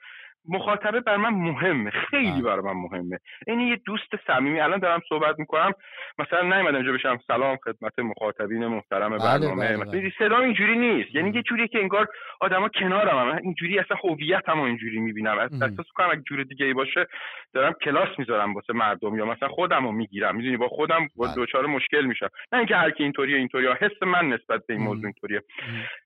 [0.49, 2.43] مخاطبه بر من مهمه خیلی بله.
[2.43, 3.19] بر من مهمه.
[3.47, 4.61] این یه دوست صمیمی.
[4.61, 5.73] الان دارم صحبت می‌کنم.
[6.19, 9.69] مثلا نیومدم اینجا بشم سلام خدمت مخاطبین محترم بله برنامه.
[9.69, 11.15] بله مثلا صدا اینجوری نیست.
[11.15, 12.09] یعنی یه جوریه که انگار
[12.41, 13.39] آدما کنارم هم.
[13.43, 15.39] اینجوری اصلا هویتم اینجوری می‌بینم.
[15.39, 17.07] احساس کنم اگه جور دیگه ای باشه
[17.55, 20.37] دارم کلاس می‌ذارم واسه مردم یا مثلا خودم رو می‌گیرم.
[20.37, 22.29] می‌دونی؟ با خودم با دوچار مشکل میشم.
[22.53, 25.43] نه اینکه هر کی اینطوریه اینطوری حس من نسبت به این موضوع اینطوریه.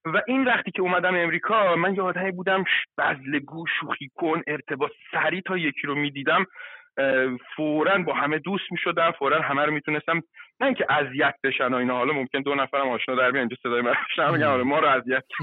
[0.04, 2.64] و این وقتی که اومدم امریکا من یه آدمی بودم
[2.98, 6.46] بزلگو شوخی کن ارتباط سریع تا یکی رو می‌دیدم
[7.56, 10.22] فورا با همه دوست می‌شدم فورا همه رو می‌تونستم
[10.60, 13.80] نه اینکه اذیت بشن و اینا حالا ممکن دو نفرم آشنا در بیان اینجا صدای
[13.80, 13.94] من
[14.32, 15.24] میگم آره، ما رو اذیت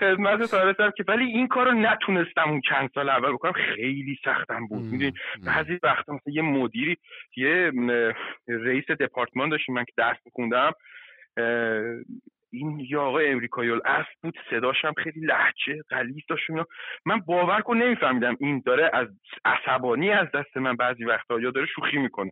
[0.00, 4.66] خدمت تارستم که ولی این کار رو نتونستم اون چند سال اول بکنم خیلی سختم
[4.66, 4.82] بود.
[4.82, 5.12] می‌دونی
[5.46, 6.96] بعضی وقتا مثلا یه مدیری
[7.36, 7.72] یه
[8.48, 10.72] رئیس دپارتمان داشتیم من که درس میخوندم
[12.56, 16.50] این یا آقای امریکایی الاصل بود صداش هم خیلی لحجه غلیظ داشت
[17.06, 19.08] من باور کن نمیفهمیدم این داره از
[19.44, 22.30] عصبانی از دست من بعضی وقتا یا داره شوخی می‌کنه.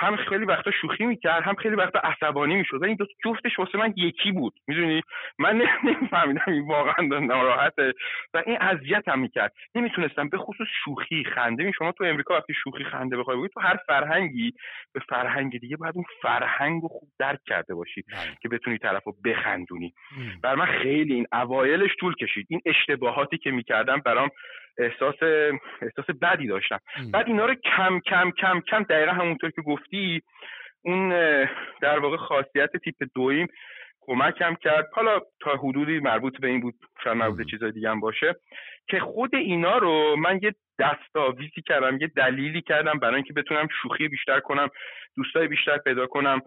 [0.00, 2.84] هم خیلی وقتا شوخی می‌کرد هم خیلی وقتا عصبانی می‌شد.
[2.84, 4.54] این دو جفتش واسه من یکی بود.
[4.68, 5.02] می‌دونی؟
[5.38, 7.92] من نمیفهمیدم این واقعا ناراحته.
[8.34, 9.52] و این اذیت هم می‌کرد.
[9.74, 11.72] نمی‌تونستم به خصوص شوخی خنده.
[11.72, 14.52] شما تو امریکا وقتی شوخی خنده بخوای بگی تو هر فرهنگی
[14.94, 18.36] به فرهنگ دیگه باید اون فرهنگ رو خوب درک کرده باشی بله.
[18.42, 19.12] که بتونی طرفو
[19.52, 19.94] بخندونی
[20.42, 22.46] بر من خیلی این اوایلش طول کشید.
[22.50, 24.30] این اشتباهاتی که می‌کردم برام
[24.78, 25.14] احساس
[25.82, 26.78] احساس بدی داشتم.
[27.12, 30.22] بعد اینا رو کم کم کم کم دقیقا همونطور که گفتی
[30.84, 31.08] اون
[31.80, 33.46] در واقع خاصیت تیپ دویم
[34.00, 34.88] کمکم کرد.
[34.92, 36.74] حالا تا حدودی مربوط به این بود
[37.04, 38.34] شاید مربوط به چیزای دیگه هم باشه
[38.88, 44.08] که خود اینا رو من یه دستاویزی کردم یه دلیلی کردم برای اینکه بتونم شوخی
[44.08, 44.68] بیشتر کنم
[45.16, 46.40] دوستای بیشتر پیدا کنم.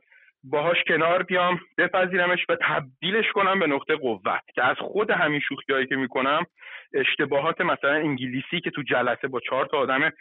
[0.51, 4.41] باهاش کنار بیام بپذیرمش و تبدیلش کنم به نقطه قوت.
[4.55, 6.45] که از خود همین شوخیایی که می‌کنم
[6.93, 10.11] اشتباهات مثلا انگلیسی که تو جلسه با چهار تا آدم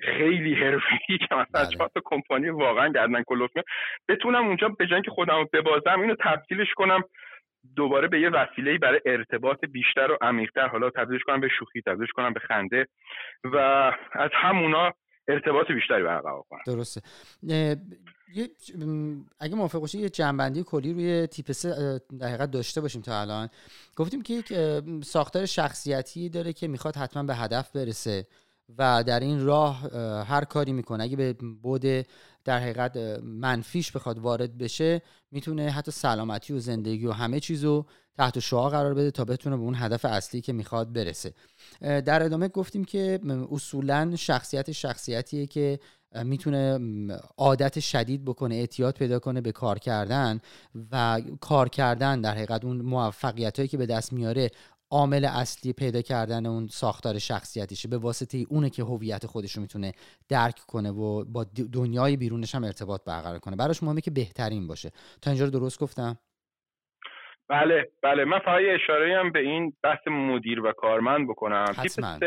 [0.00, 1.66] خیلی حرفی که مثلا بله.
[1.66, 3.50] چهار تا کمپانی واقعا گردن کلوف
[4.08, 7.02] بتونم اونجا به جای که خودم ببازم اینو تبدیلش کنم
[7.76, 10.68] دوباره به یه وسیله برای ارتباط بیشتر و عمیقتر.
[10.68, 12.86] حالا تبدیلش کنم به شوخی تبدیلش کنم به خنده
[13.44, 13.56] و
[14.12, 14.92] از همونا
[15.28, 16.62] ارتباط بیشتری برقرار کنم.
[16.66, 17.00] درسته.
[18.34, 18.50] یه
[19.40, 23.48] اگه موافق باشی یه جنبندی کلی روی تیپ سه دقیقا داشته باشیم تا الان.
[23.96, 24.52] گفتیم که یک
[25.04, 28.26] ساختار شخصیتی داره که می‌خواد حتما به هدف برسه
[28.78, 29.80] و در این راه
[30.24, 31.04] هر کاری می‌کنه.
[31.04, 31.82] اگه به بود
[32.44, 37.86] در حقیقت منفیش بخواد وارد بشه می‌تونه حتی سلامتی و زندگی و همه چیزو
[38.18, 41.34] تحت شعا قرار بده تا بتونه به اون هدف اصلی که می‌خواد برسه.
[41.80, 43.20] در ادامه گفتیم که
[43.50, 45.78] اصولا شخصیت شخصیتیه که
[46.24, 46.78] می‌تونه
[47.38, 50.40] عادت شدید بکنه اعتیاد پیدا کنه به کار کردن
[50.92, 54.50] و کار کردن در حقیقت اون موفقیت هایی که به دست میاره
[54.90, 57.88] عامل اصلی پیدا کردن اون ساختار شخصیتیشه.
[57.88, 59.92] به واسطه اونه که هویت خودش رو می‌تونه
[60.28, 63.56] درک کنه و با دنیای بیرونش هم ارتباط برقرار کنه.
[63.56, 64.90] براش مهمه که بهترین باشه.
[65.22, 66.18] تا اینجا رو درست گفتم؟
[67.48, 68.24] بله بله.
[68.24, 71.64] من فقط اشاره هم به این بحث مدیر و کارمند بکنم.
[71.76, 72.18] حتما.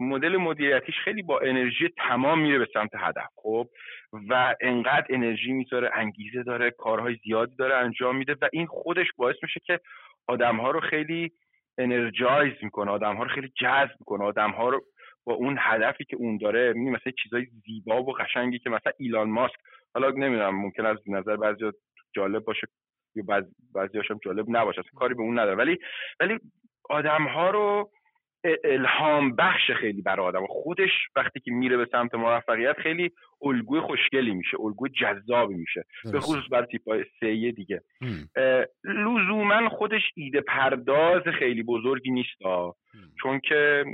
[0.00, 3.68] مدل مدیریتیش خیلی با انرژی تمام میره به سمت هدف خب؟
[4.28, 9.36] و انقدر انرژی می‌ذاره انگیزه داره کارهای زیادی داره انجام میده و این خودش باعث
[9.42, 9.80] میشه که
[10.26, 11.32] آدمها رو خیلی
[11.78, 14.84] انرژایز می‌کنه آدمها رو خیلی جذب می‌کنه آدمها رو
[15.24, 19.30] با اون هدفی که اون داره می مثلا چیزای زیبا و قشنگی که مثلا ایلان
[19.30, 19.56] ماسک
[19.94, 21.70] حالا نمی‌دونم ممکن از نظر بعضی
[22.12, 22.66] جالب باشه
[23.14, 23.24] یا
[23.74, 25.56] بعضی هاشم جالب نباشه کاری به اون نداره.
[25.56, 25.78] ولی
[26.20, 26.38] ولی
[26.90, 27.90] آدم ها رو
[28.64, 30.46] الهام بخش خیلی برای آدم.
[30.46, 33.10] خودش وقتی که میره به سمت موفقیت خیلی
[33.42, 35.84] الگوی خوشگلی میشه الگوی جذابی میشه.
[36.12, 37.80] به خصوص برای تیپ سه دیگه.
[38.84, 42.38] لزوما خودش ایده پرداز خیلی بزرگی نیست
[43.22, 43.84] چون که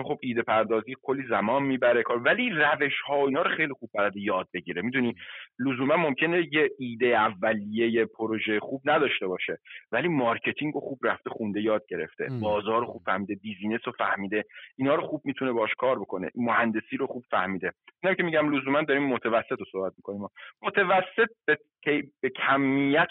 [0.00, 3.90] چون خب ایده پردازی کلی زمان می‌بره کار ولی روش ها اینا رو خیلی خوب
[3.94, 4.82] برای یاد بگیره.
[4.82, 5.14] می‌دونی
[5.58, 9.58] لزوما ممکنه یه ایده اولیه یه پروژه خوب نداشته باشه
[9.92, 12.28] ولی marketing رو خوب رفته خونده یاد گرفته.
[12.42, 14.44] بازار رو خوب فهمیده business رو فهمیده
[14.76, 17.72] اینا رو خوب می‌تونه باش کار بکنه مهندسی رو خوب فهمیده.
[18.02, 20.28] اینا که میگم لزوما داریم متوسط رو صحبت می‌کنیم
[20.62, 21.58] متوسط به,
[22.20, 23.08] به کمیت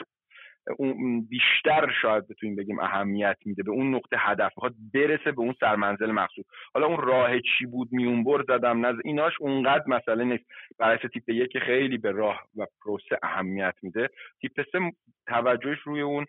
[1.30, 6.12] بیشتر شاید بتونیم بگیم اهمیت میده به اون نقطه هدف می‌خواد برسه به اون سرمنزل
[6.12, 10.44] مقصود حالا اون راه چی بود؟ میونبر زدم نزدم ایناش اونقدر مسئله نیست.
[10.80, 14.10] برعکس تیپ یک خیلی به راه و پروسه اهمیت میده
[14.42, 14.80] تیپ سه
[15.28, 16.26] توجهش روی اون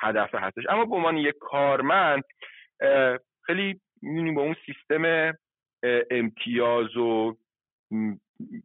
[0.00, 0.64] هدف هستش.
[0.68, 2.22] اما به عنوان یک کارمند
[3.46, 5.32] خیلی می‌دونیم با اون سیستم
[6.10, 7.36] امتیاز و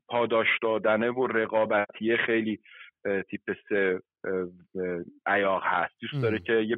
[0.07, 2.59] پاداش دادنه و رقابتی خیلی
[3.29, 4.01] تیپ سه
[5.25, 5.93] عیاق هست.
[6.01, 6.77] دوست داره که یه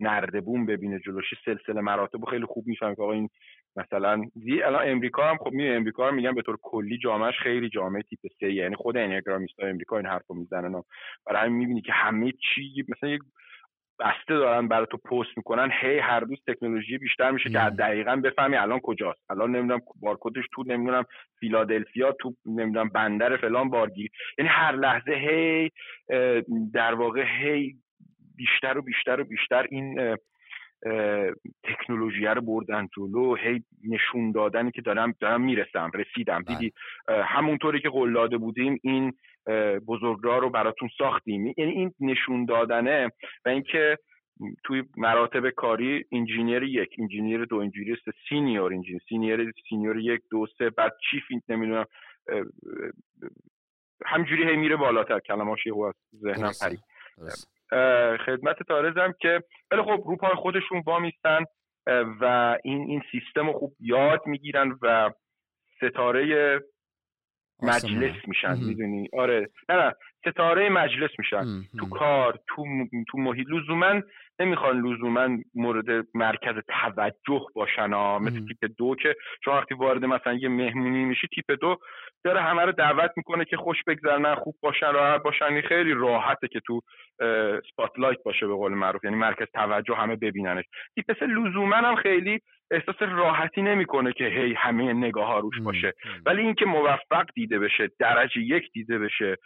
[0.00, 3.28] نردبون ببینه جلوشی سلسله مراتب خیلی خوب می‌فهمه که آقا این
[3.76, 4.24] مثلا
[4.64, 8.18] الان امریکا هم خب میگه امریکا هم میگن به طور کلی جامعهش خیلی جامعه تیپ
[8.40, 10.82] سه یعنی خود انیاگرامیستا امریکا این حرفو می‌زنن
[11.26, 13.20] برای همین می‌بینی که همه چی مثلا یک
[14.00, 18.56] بسته دارن برای تو پست می‌کنن هی هر روز تکنولوژی بیشتر میشه که دقیقا بفهمی
[18.56, 19.30] الان کجاست.
[19.30, 21.04] الان نمی‌دونم بارکدش تو نمی‌دونم
[21.40, 24.10] فیلادلفیا تو نمی‌دونم بندر فلان بارگیر.
[24.38, 25.70] یعنی هر لحظه هی
[26.74, 27.74] در واقع هی
[28.36, 30.16] بیشتر و بیشتر و بیشتر این
[31.64, 36.42] تکنولوژی رو بردن جلو هی نشون دادنی که دارم دارم می‌رسم رسیدم.
[36.42, 36.56] بله.
[36.56, 36.72] دیدی
[37.08, 39.12] همونطوری که قول داده بودیم این
[39.86, 41.46] بزرگراه رو براتون ساختیم.
[41.46, 43.12] یعنی این نشون دادنه
[43.44, 43.98] و اینکه
[44.64, 50.46] توی مراتب کاری engineer یک engineer دو engineer سه senior engineer senior senior یک دو
[50.58, 51.84] سه بعد chief نمی‌دونم
[54.06, 55.20] همجوری هی میره بالاتر.
[55.20, 56.80] کلماش یه از ذهنم پرید.
[58.26, 61.44] خدمت تارزم که ولی خب رو پای خودشون وامیستن
[62.20, 65.10] و این این سیستم رو خوب یاد می‌گیرن و
[65.76, 66.60] ستاره
[67.62, 69.50] مجلس میشن می‌دونی؟ آره.
[69.68, 69.94] نه نه
[70.28, 71.44] ستاره مجلس میشن.
[71.78, 72.64] تو کار تو
[73.08, 73.46] تو محیط.
[73.50, 74.00] لزوما
[74.40, 79.14] نمی‌خوان لزوما مورد مرکز توجه باشن ها مثل تیپ دو که
[79.44, 81.76] شما وقتی وارد مثلا یه مهمونی میشی تیپ دو
[82.24, 85.60] داره همه رو دعوت می‌کنه که خوش بگذرن خوب باشن راحت باشن.
[85.60, 86.80] خیلی راحته که تو
[87.72, 90.64] spotlight باشه به قول معروف یعنی مرکز توجه همه ببیننش.
[90.94, 95.92] تیپ سه لزوما هم خیلی احساس راحتی نمی‌کنه که هی همه نگاه ها روش باشه.
[96.26, 99.36] ولی اینکه موفق دیده بشه درجه یک دیده بشه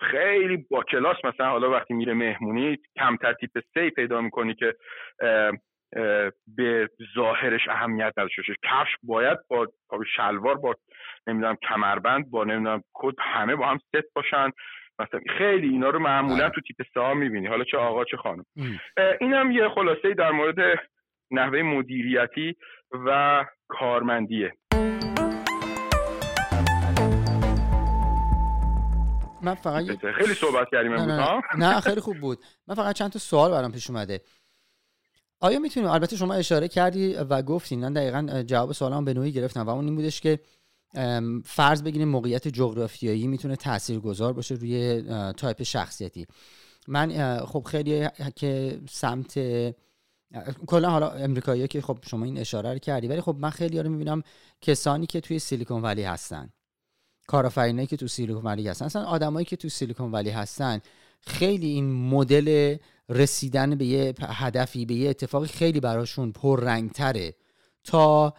[0.00, 4.74] خیلی با کلاس مثلا حالا وقتی میره مهمونی کمتر تیپ سه ای پیدا می‌کنی که
[6.56, 9.68] به ظاهرش اهمیت نداشته کفش باید با
[10.16, 10.74] شلوار با
[11.26, 14.50] نمی‌دونم کمربند با نمی‌دونم کت همه با هم ست باشن.
[14.98, 16.50] مثلا خیلی اینا رو معمولا بله.
[16.54, 17.46] تو تیپ سه ها می‌بینی.
[17.46, 18.44] حالا چه آقا چه خانم.
[19.20, 20.80] این هم یه خلاصه در مورد
[21.30, 22.56] نحوه مدیریتی
[23.06, 24.52] و کارمندیه.
[29.44, 29.84] من فقط
[30.18, 32.38] خیلی صحبت کردیم نه, نه, نه خیلی خوب بود.
[32.66, 34.20] من فقط چند تا سوال برام پیش اومده.
[35.40, 37.80] آیا می‌تونیم البته شما اشاره کردی و گفتین.
[37.80, 39.66] من دقیقا جواب سوالم به نوعی گرفتم.
[39.66, 40.40] و اون این بودش که
[41.44, 43.56] فرض بگیریم موقعیت جغرافیایی می‌تونه
[44.02, 45.02] اثرگذار باشه روی
[45.36, 46.26] تایپ شخصیتی.
[46.88, 49.38] من خب خیلی که سمت
[50.66, 53.08] کلا حالا امریکایی که خب شما این اشاره رو کردی.
[53.08, 54.22] ولی خب من خیلی رو می‌بینم
[54.60, 56.50] کسانی که توی Silicon Valley هستن.
[57.26, 58.84] کارآفرینایی که تو Silicon Valley هستن.
[58.84, 60.80] اصلا آدمایی که تو Silicon Valley هستن
[61.20, 62.76] خیلی این مدل
[63.08, 67.34] رسیدن به یه هدفی به یه اتفاقی خیلی براشون پررنگتره.
[67.84, 68.34] تا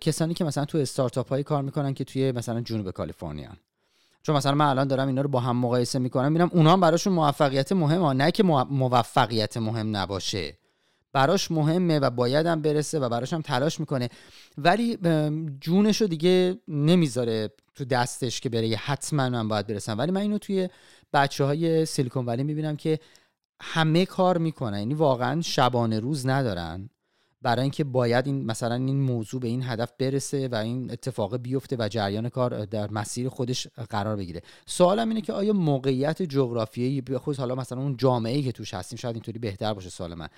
[0.00, 3.50] کسانی که مثلا تو استارتاپ هایی کار می‌کنن که توی مثلا جنوب کالیفرنیا.
[4.22, 7.72] چون مثلا من الان دارم اینا رو با هم مقایسه می‌کنم میرم اونها براشون موفقیت
[7.72, 10.58] مهمه نه که موفقیت مهم نباشه.
[11.14, 14.08] براش مهمه و باید هم برسه و براش هم تلاش می‌کنه.
[14.58, 14.98] ولی
[15.60, 18.76] جونش رو دیگه نمی‌ذاره تو دستش که بره.
[18.76, 19.98] حتما من باید برسم.
[19.98, 20.68] ولی من اینو توی
[21.12, 22.98] بچه های سیلیکون ولی می‌بینم که
[23.62, 24.78] همه کار می‌کنن.
[24.78, 26.90] یعنی واقعا شبانه روز ندارن.
[27.44, 31.76] برای اینکه باید این مثلا این موضوع به این هدف برسه و این اتفاق بیفته
[31.78, 34.40] و جریان کار در مسیر خودش قرار بگیره.
[34.66, 38.98] سوالم اینه که آیا موقعیت جغرافیایی خصوص حالا مثلا اون جامعه ای که توش هستیم
[38.98, 40.28] شاید اینطوری بهتر باشه سوال من.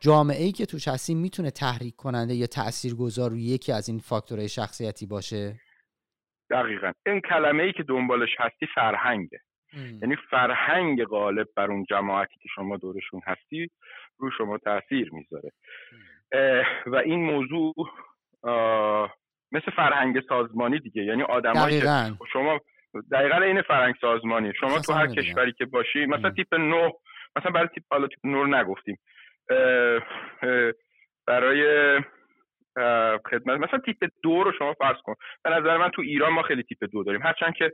[0.00, 4.48] جامعه ای که توش هستیم می‌تونه تحریک کننده یا تاثیرگذار روی یکی از این فاکتورهای
[4.48, 5.60] شخصیتی باشه؟
[6.50, 6.92] دقیقا.
[7.06, 9.40] این کلمه ای که دنبالش هستی فرهنگه.
[10.02, 13.70] یعنی فرهنگ غالب بر اون جماعتی که شما دورشون هستی
[14.18, 15.52] رو شما تاثیر می‌ذاره.
[16.86, 17.74] و این موضوع
[19.52, 21.02] مثل فرهنگ سازمانی دیگه.
[21.02, 21.82] یعنی آدمایی
[22.32, 22.60] شما
[23.12, 24.52] دقیقا این فرهنگ سازمانی.
[24.60, 26.90] شما تو هر کشوری که باشی مثلا تیپ نو
[27.36, 28.98] مثلا برای تیپ حالا تیپ نو نگفتیم.
[31.26, 31.62] برای
[33.30, 35.14] خدمت مثلا تیپ دو رو شما فرض کن.
[35.44, 37.22] به نظر من تو ایران ما خیلی تیپ دو داریم.
[37.22, 37.72] هرچند که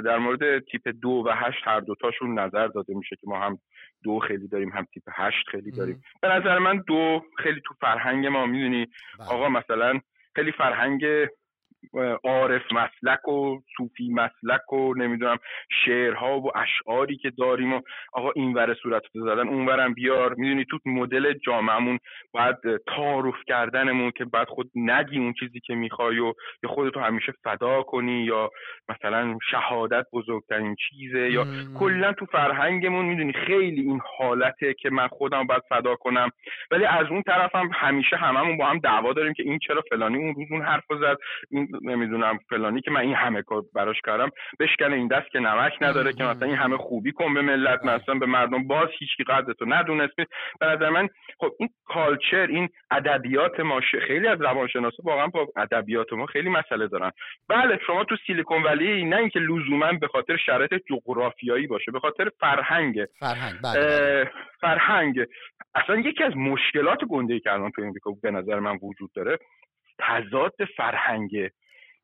[0.00, 3.58] در مورد تیپ دو و هشت هر دوتاشون نظر داده میشه که ما هم
[4.02, 6.02] دو خیلی داریم هم تیپ هشت خیلی داریم.
[6.22, 8.86] به نظر من دو خیلی تو فرهنگ ما می‌دونی؟
[9.18, 9.28] بله.
[9.28, 10.00] آقا مثلا
[10.34, 11.04] خیلی فرهنگ
[12.24, 15.38] عارف مسلک و صوفی مسلک و نمی‌دونم
[15.84, 17.80] شعرها و اشعاری که داریم و
[18.12, 20.34] آقا این ور صورت زدن اون ورم بیار.
[20.34, 21.98] می‌دونی تو مدل جامعمون
[22.32, 22.56] باید
[22.86, 27.82] تعارف کردنمون که بعد خود نگی اون چیزی که می‌خوای و یا خودتو همیشه فدا
[27.82, 28.50] کنی یا
[28.88, 31.46] مثلا شهادت بزرگترین چیزه یا
[31.78, 36.30] کلا تو فرهنگمون می‌دونی خیلی این حالته که من خودم باید فدا کنم.
[36.70, 40.16] ولی از اون طرفم هم همیشه هممون با هم دعوا داریم که این چرا فلانی
[40.16, 41.16] اون روز اون حرف زد
[41.50, 45.72] این نمی‌دونم فلانی که من این همه کار براش کردم بشکنه این دست که نمک
[45.80, 49.52] نداره که مثلا این همه خوبی کن به ملت مثلا به مردم باز هیچ قدر
[49.52, 50.16] تو ندونست.
[50.60, 51.08] به نظر من
[51.38, 56.88] خب این کالچر این ادبیات ما خیلی از روانشناسا واقعا با ادبیات ما خیلی مسئله
[56.88, 57.10] دارن.
[57.48, 62.28] بله شما تو سیلیکون ولی نه اینکه لزوما به خاطر شرایط جغرافیایی باشه به خاطر
[62.40, 63.06] فرهنگ.
[63.20, 64.30] فرهنگ بله, بله.
[64.60, 65.26] فرهنگ.
[65.74, 69.38] اصلا یکی از مشکلات گنده ای که الان تو امریکا به نظر من وجود داره
[69.98, 71.50] تضاد فرهنگ.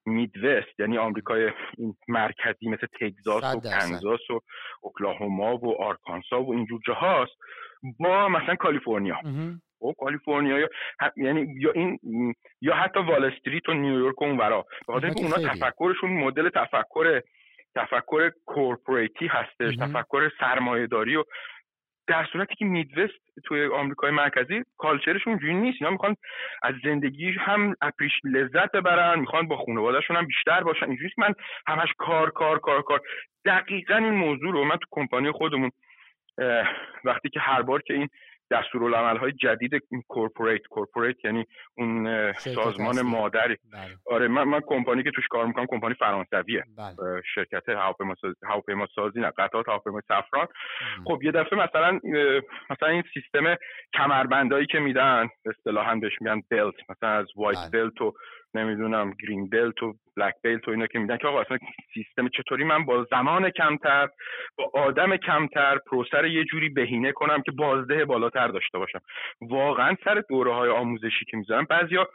[0.08, 4.40] میدوست یعنی آمریکای این مرکزی مثل تگزاس و کنزاس و
[4.80, 7.32] اوکلاهوما و آرکانسا و اینجور جاهاست.
[8.00, 9.16] با مثلا کالیفرنیا.
[9.82, 10.68] و خب، کالیفرنیا
[11.16, 11.98] یعنی یا این
[12.60, 17.20] یا حتی وال استریت و نیویورک و اونورا به خاطر اونا تفکرشون مدل تفکر
[17.74, 21.24] تفکر کورپوریتی هستش تفکر سرمایهداری و
[22.08, 25.76] در صورتی که میدوست توی آمریکای مرکزی کالچرشون اونجوری نیست.
[25.80, 26.16] اینا می‌خوان
[26.62, 30.86] از زندگی هم اپریش لذت ببرن می‌خوان با خانوادهشون هم بیشتر باشن.
[30.86, 31.34] اینجوری من
[31.66, 33.00] همش کار کار کار کار.
[33.44, 35.70] دقیقا این موضوع رو من تو کمپانی خودمون
[37.04, 38.08] وقتی که هر بار که این
[38.50, 39.70] دستورالعمل های جدید
[40.08, 41.44] corporate corporate یعنی
[41.78, 43.96] اون سازمان مادری بله.
[44.06, 47.22] آره من من کمپانی که توش کار می‌کنم کمپانی فرانسویه بله.
[47.34, 47.68] شرکت
[48.42, 50.46] هواپیما سازی نه قطعات هواپیما Safran
[51.04, 52.00] خب یه دفعه مثلا
[52.70, 53.56] مثلا این سیستم
[53.94, 57.84] کمربندایی که میدن اصطلاحا بهش میگن belt مثلا از white بله.
[57.84, 58.14] belt و
[58.54, 61.58] نمی‌دونم green belt و black belt و اینا که میدن که آقا اصلا
[61.94, 64.08] سیستم چطوری؟ من با زمان کمتر
[64.58, 69.00] با آدم کمتر پروسر یه جوری بهینه کنم که بازده بالاتر داشته باشم.
[69.40, 72.08] واقعا سر دوره های آموزشی که می‌ذارم بعضیا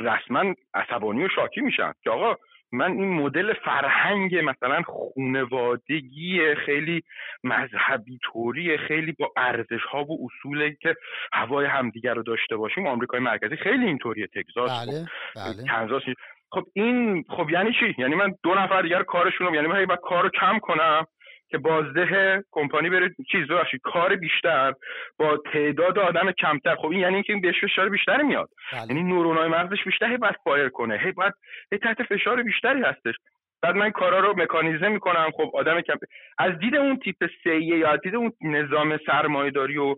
[0.00, 2.36] رسما عصبانی و شاکی میشن که آقا
[2.72, 7.02] من این مدل فرهنگ مثلا خونوادگی خیلی
[7.44, 10.94] مذهبی طوری خیلی با ارزش ها و اصولی که
[11.32, 15.06] هوای همدیگر رو داشته باشیم آمریکای مرکزی خیلی اینطوریه تگزاس بله،
[15.36, 16.04] بله.
[16.52, 20.00] خب این خب یعنی چی یعنی من دو نفر دیگر کارشون رو یعنی من باید
[20.00, 21.06] کار رو کم کنم
[21.50, 24.74] که بازده کمپانی بره چیز باشی کار بیشتر
[25.18, 26.76] با تعداد آدم کمتر.
[26.76, 28.48] خب این یعنی اینکه این بهش فشار بیشتری میاد.
[28.72, 28.86] بله.
[28.88, 30.98] یعنی نورونای مغزش بیشتر هی باید fire کنه.
[30.98, 31.32] هی باید
[31.72, 33.14] هی تحت فشار بیشتری هستش.
[33.62, 35.30] بعد من کارا رو مکانیزه می‌کنم.
[35.36, 35.96] خب آدم کم
[36.38, 39.94] از دید اون تیپ سه ایه یا از دید اون نظام سرمایه‌داری و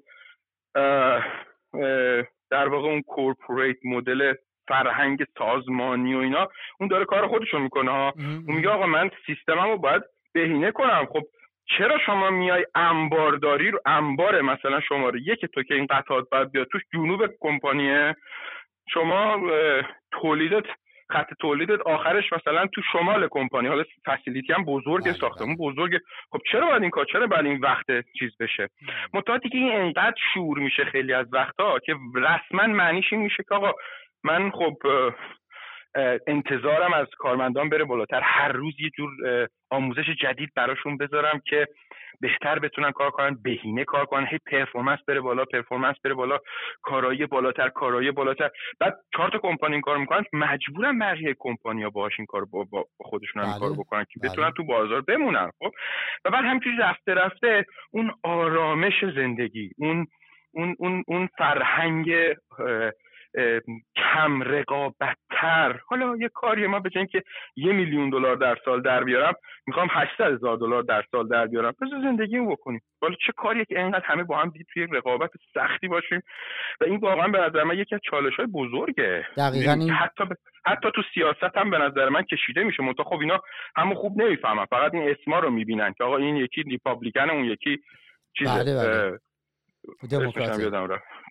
[2.51, 4.35] در واقع اون corporate مدل
[4.69, 6.49] فرهنگ سازمانی و اینا
[6.81, 8.15] اون داره کار خودشو می‌کنه ها.
[8.17, 10.03] اون میگه آقا من سیستمم رو باید
[10.35, 11.07] بهینه کنم.
[11.13, 11.23] خب
[11.67, 16.67] چرا شما میای انبارداری رو انبار مثلا شماره یک تو که این قطعات باید بیاد
[16.73, 18.17] توش جنوب کمپانیه؟
[18.89, 19.51] شما
[20.11, 20.65] تولیدت
[21.13, 23.69] خط تولیدت آخرش مثلا تو شمال کمپانی.
[23.69, 25.57] حالا فسیلیتی هم بزرگ ساختمون.
[25.57, 25.99] بزرگ.
[26.31, 27.87] خب چرا باید این کار؟ چرا باید این وقت
[28.19, 28.69] چیز بشه؟
[29.15, 33.55] متعاطی که این انقدر شور میشه خیلی از وقتها که رسما معنیش این میشه که
[33.55, 33.73] آقا
[34.25, 34.77] من خب
[36.26, 38.20] انتظارم از کارمندان بره بالاتر.
[38.20, 39.11] هر روز یه جور
[39.70, 41.66] آموزش جدید براشون بذارم که
[42.20, 44.26] بهتر بتونن کار کنن بهینه کار کنن.
[44.26, 46.38] هی پرفورمنس بره بالا پرفورمنس بره بالا
[46.82, 48.51] کارایی بالاتر کارایی بالاتر.
[48.80, 50.24] بعد چهار تا کمپانی این کار می‌کنن.
[50.32, 53.78] مجبورن بقیه کمپانیا باهاش این کار با, با خودشون هم کار بله.
[53.78, 54.57] بکنن که بتونن بله.
[54.57, 55.70] تو بازار بمونن خب؟
[56.24, 60.07] و بعد همینجوری رفته رفته اون آرامش زندگی اون
[60.55, 62.11] اون اون اون فرهنگ
[63.97, 67.22] کم رقابتتر حالا یه کاری ما به که
[67.57, 69.35] یه میلیون دلار در سال در بیارم
[69.66, 71.74] می‌خوام 800 هزار دلار در سال در بیارم.
[71.83, 72.80] بذار زندگی بکنیم.
[73.03, 76.22] حالا چه کاریه که اینقدر همه با هم دید توی رقابت سختی باشیم؟
[76.80, 79.26] و این واقعا به نظر من یکی از چالش های بزرگه.
[79.37, 79.91] دقیقا این...
[79.91, 80.24] حتی
[80.66, 82.83] حتی تو سیاست هم به نظر من کشیده میشه.
[82.83, 83.41] منتها خب اینا
[83.76, 84.64] همو خوب نمی‌فهمن.
[84.64, 87.78] فقط این اسما رو می‌بینن که آقا این یکی ریپابلیکن اون یکی
[88.39, 89.18] چیز بله بله.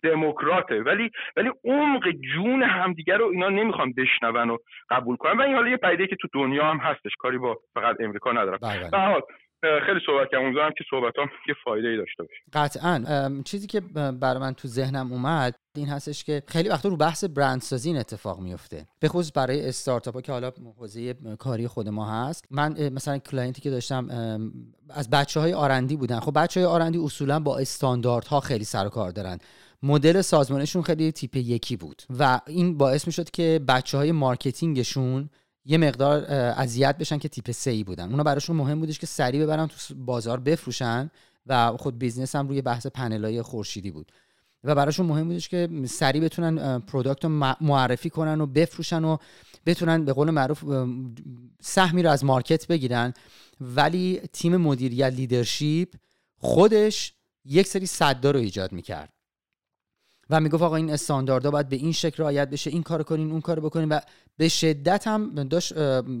[0.02, 0.82] دموکراته.
[0.82, 4.56] ولی ولی عمق جون همدیگه رو اینا نمی‌خوان بشنون و
[4.90, 5.38] قبول کنن.
[5.38, 7.12] و این حالا یه پدیده که تو دنیا هم هستش.
[7.18, 8.58] کاری با فقط امریکا ندارم.
[8.62, 9.22] بله، به حال
[9.62, 10.44] خیلی صحبت کردم.
[10.44, 12.40] امیدوارم که صحبتام یه فایده ای داشته باشه.
[12.52, 13.42] قطعا.
[13.44, 13.80] چیزی که
[14.20, 18.40] برای من تو ذهنم اومد این هستش که خیلی وقتا رو بحث برندسازی این اتفاق
[18.40, 22.46] میفته به خصوص برای استارتاپ ها که حالا حوزه کاری خود ما هست.
[22.50, 24.08] من مثلا client ی که داشتم
[24.90, 26.20] از بچه های R&D بودن.
[26.20, 29.38] خب بچه های R&D اصولا با استانداردها خیلی سر و کار دارن.
[29.82, 34.94] مدل سازمانشون خیلی تیپ یکی بود و این باعث می شد که بچه های marketing
[34.94, 35.30] شون
[35.64, 38.10] یه مقدار اذیت بشن که تیپ سه ای بودن.
[38.10, 41.10] اونا براشون مهم بودش که سریع ببرن تو بازار بفروشن
[41.46, 44.12] و خود business هم روی بحث پنلای خورشیدی بود.
[44.64, 49.16] و براشون مهم بودش که سریع بتونن product رو معرفی کنن و بفروشن و
[49.66, 50.64] بتونن به قول معروف
[51.60, 53.14] سهمی رو از market بگیرن.
[53.60, 55.88] ولی تیم مدیریت leadership
[56.36, 59.12] خودش یک سری سدا رو ایجاد می‌کرد.
[60.30, 63.40] و می‌گفت آقا این استانداردها باید به این شکل رعایت بشه این کارو کنین اون
[63.40, 64.00] کارو بکنین و
[64.36, 65.74] به شدت هم داشت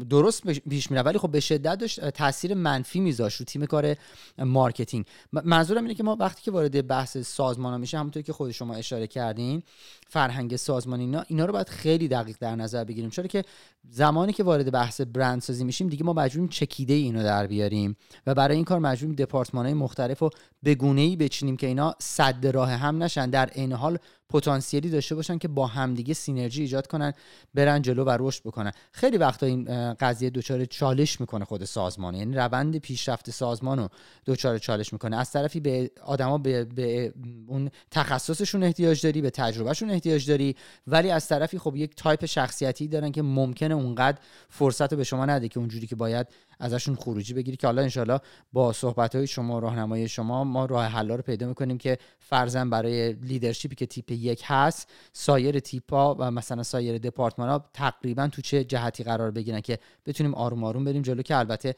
[0.08, 3.96] درست پیش میره ولی خب به شدت داشت تاثیر منفی میذاشت رو تیم کار
[4.38, 5.04] marketing.
[5.32, 8.74] منظورم اینه که ما وقتی که وارد بحث سازمان ها میشه همونطور که خود شما
[8.74, 9.62] اشاره کردین
[10.08, 13.10] فرهنگ سازمانی اینا اینا رو باید خیلی دقیق در نظر بگیریم.
[13.10, 13.44] چرا که
[13.90, 17.96] زمانی که وارد بحث برند سازی میشیم دیگه ما مجبوریم چکیده اینو در بیاریم
[18.26, 20.30] و برای این کار مجبوریم دپارتمان های مختلف رو
[20.62, 23.30] به گونه ای بچینیم که اینا صد راه هم نشن.
[23.30, 23.98] در عین حال
[24.32, 27.12] پتانسیلی داشته باشن که با همدیگه سینرژی ایجاد کنن
[27.54, 28.72] برن جلو و رشد بکنن.
[28.92, 32.14] خیلی وقتا این قضیه دچار چالش می‌کنه خود سازمان.
[32.14, 33.88] یعنی روند پیشرفت سازمان رو
[34.26, 35.16] دچار چالش می‌کنه.
[35.16, 37.12] از طرفی به آدما به, به
[37.46, 40.56] اون تخصصشون احتیاج داری به تجربهشون احتیاج داری
[40.86, 44.18] ولی از طرفی خب یک تایپ شخصیتی دارن که ممکنه اونقدر
[44.48, 46.26] فرصت رو به شما نده که اونجوری که باید
[46.62, 48.20] ازشون خروجی بگیری که حالا انشالله
[48.52, 53.12] با صحبت های شما راهنمای شما ما راه حل رو پیدا می‌کنیم که فرضا برای
[53.12, 58.28] leadership ی که تیپ یک هست سایر تیپ ها و مثلا سایر دپارتمان ها تقریبا
[58.28, 61.74] تو چه جهتی قرار بگیرن که بتونیم آروم آروم بریم جلو که البته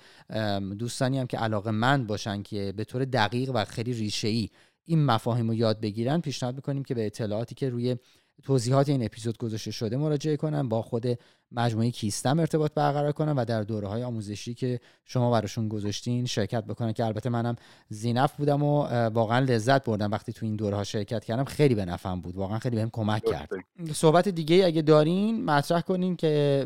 [0.78, 4.49] دوستانی هم که علاقه مند باشن که به طور دقیق و خیلی ریشه ای
[4.85, 7.97] این مفاهیم رو یاد بگیرن پیشنهاد می‌کنیم که به اطلاعاتی که روی
[8.43, 11.07] توضیحات این اپیزود گذاشته شده مراجعه کنن با خود
[11.53, 16.64] مجموعه کیستم ارتباط برقرار کنن و در دوره های آموزشی که شما براشون گذاشتین شرکت
[16.64, 17.57] بکنن که البته منم
[17.89, 21.45] زینف بودم و واقعا لذت بردم وقتی تو این دوره ها شرکت کردم.
[21.45, 22.37] خیلی به نفعم بود.
[22.37, 23.49] واقعا خیلی بهم کمک کرد.
[23.93, 26.64] صحبت دیگه اگه دارین مطرح کنین که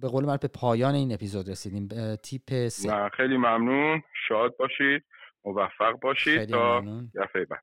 [0.00, 1.88] به قول من به پایان این اپیزود رسیدیم.
[2.16, 3.08] تیپ سه.
[3.16, 4.02] خیلی ممنون.
[4.28, 5.02] شاد باشید.
[5.44, 6.80] موفق باشید تا
[7.14, 7.62] دفعه بعد.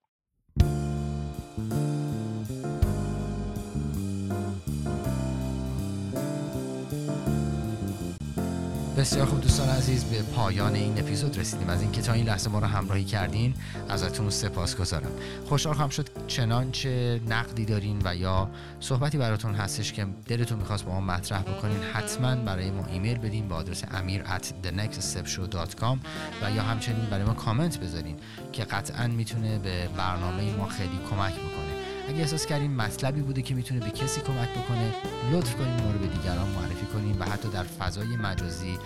[8.97, 11.69] بسیار خوب دوستان عزیز به پایان این اپیزود رسیدیم.
[11.69, 13.53] از اینکه تا این لحظه ما رو همراهی کردین
[13.89, 15.11] ازتون سپاس گذارم.
[15.45, 20.91] خوشحال خواهم شد چنانچه نقدی دارین و یا صحبتی براتون هستش که دلتون می‌خواست با
[20.91, 25.97] ما مطرح بکنین حتما برای ما ایمیل بدین با آدرس امیر at thenextstepshow.com
[26.41, 28.15] و یا همچنین برای ما کامنت بذارین
[28.53, 31.84] که قطعا می‌تونه به برنامه ما خیلی کمک بکنه.
[32.09, 34.93] اگه احساس کردین مطلبی بوده که می‌تونه به کسی کمک بکنه
[35.31, 38.77] لطف کنین ما رو به دیگران معرفی کنین و حتی در فضای مجازی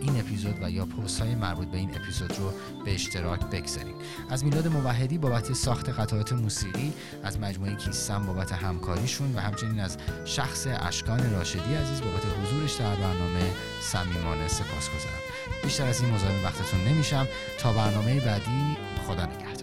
[0.00, 2.52] این اپیزود و یا پست های مربوط به این اپیزود رو
[2.84, 3.94] به اشتراک بگذارین.
[4.30, 6.92] از میلاد موحدی بابت ساخت قطعات موسیقی
[7.22, 12.94] از مجموعه کیسم بابت همکاریشون و همچنین از شخص اشکان راشدی عزیز بابت حضورش در
[12.94, 13.50] برنامه
[13.82, 15.20] صمیمانه سپاس گذارم
[15.62, 17.28] بیشتر از این مزاحم وقتتون نمیشم.
[17.58, 19.53] تا برنامه بعدی خدا نگهدار.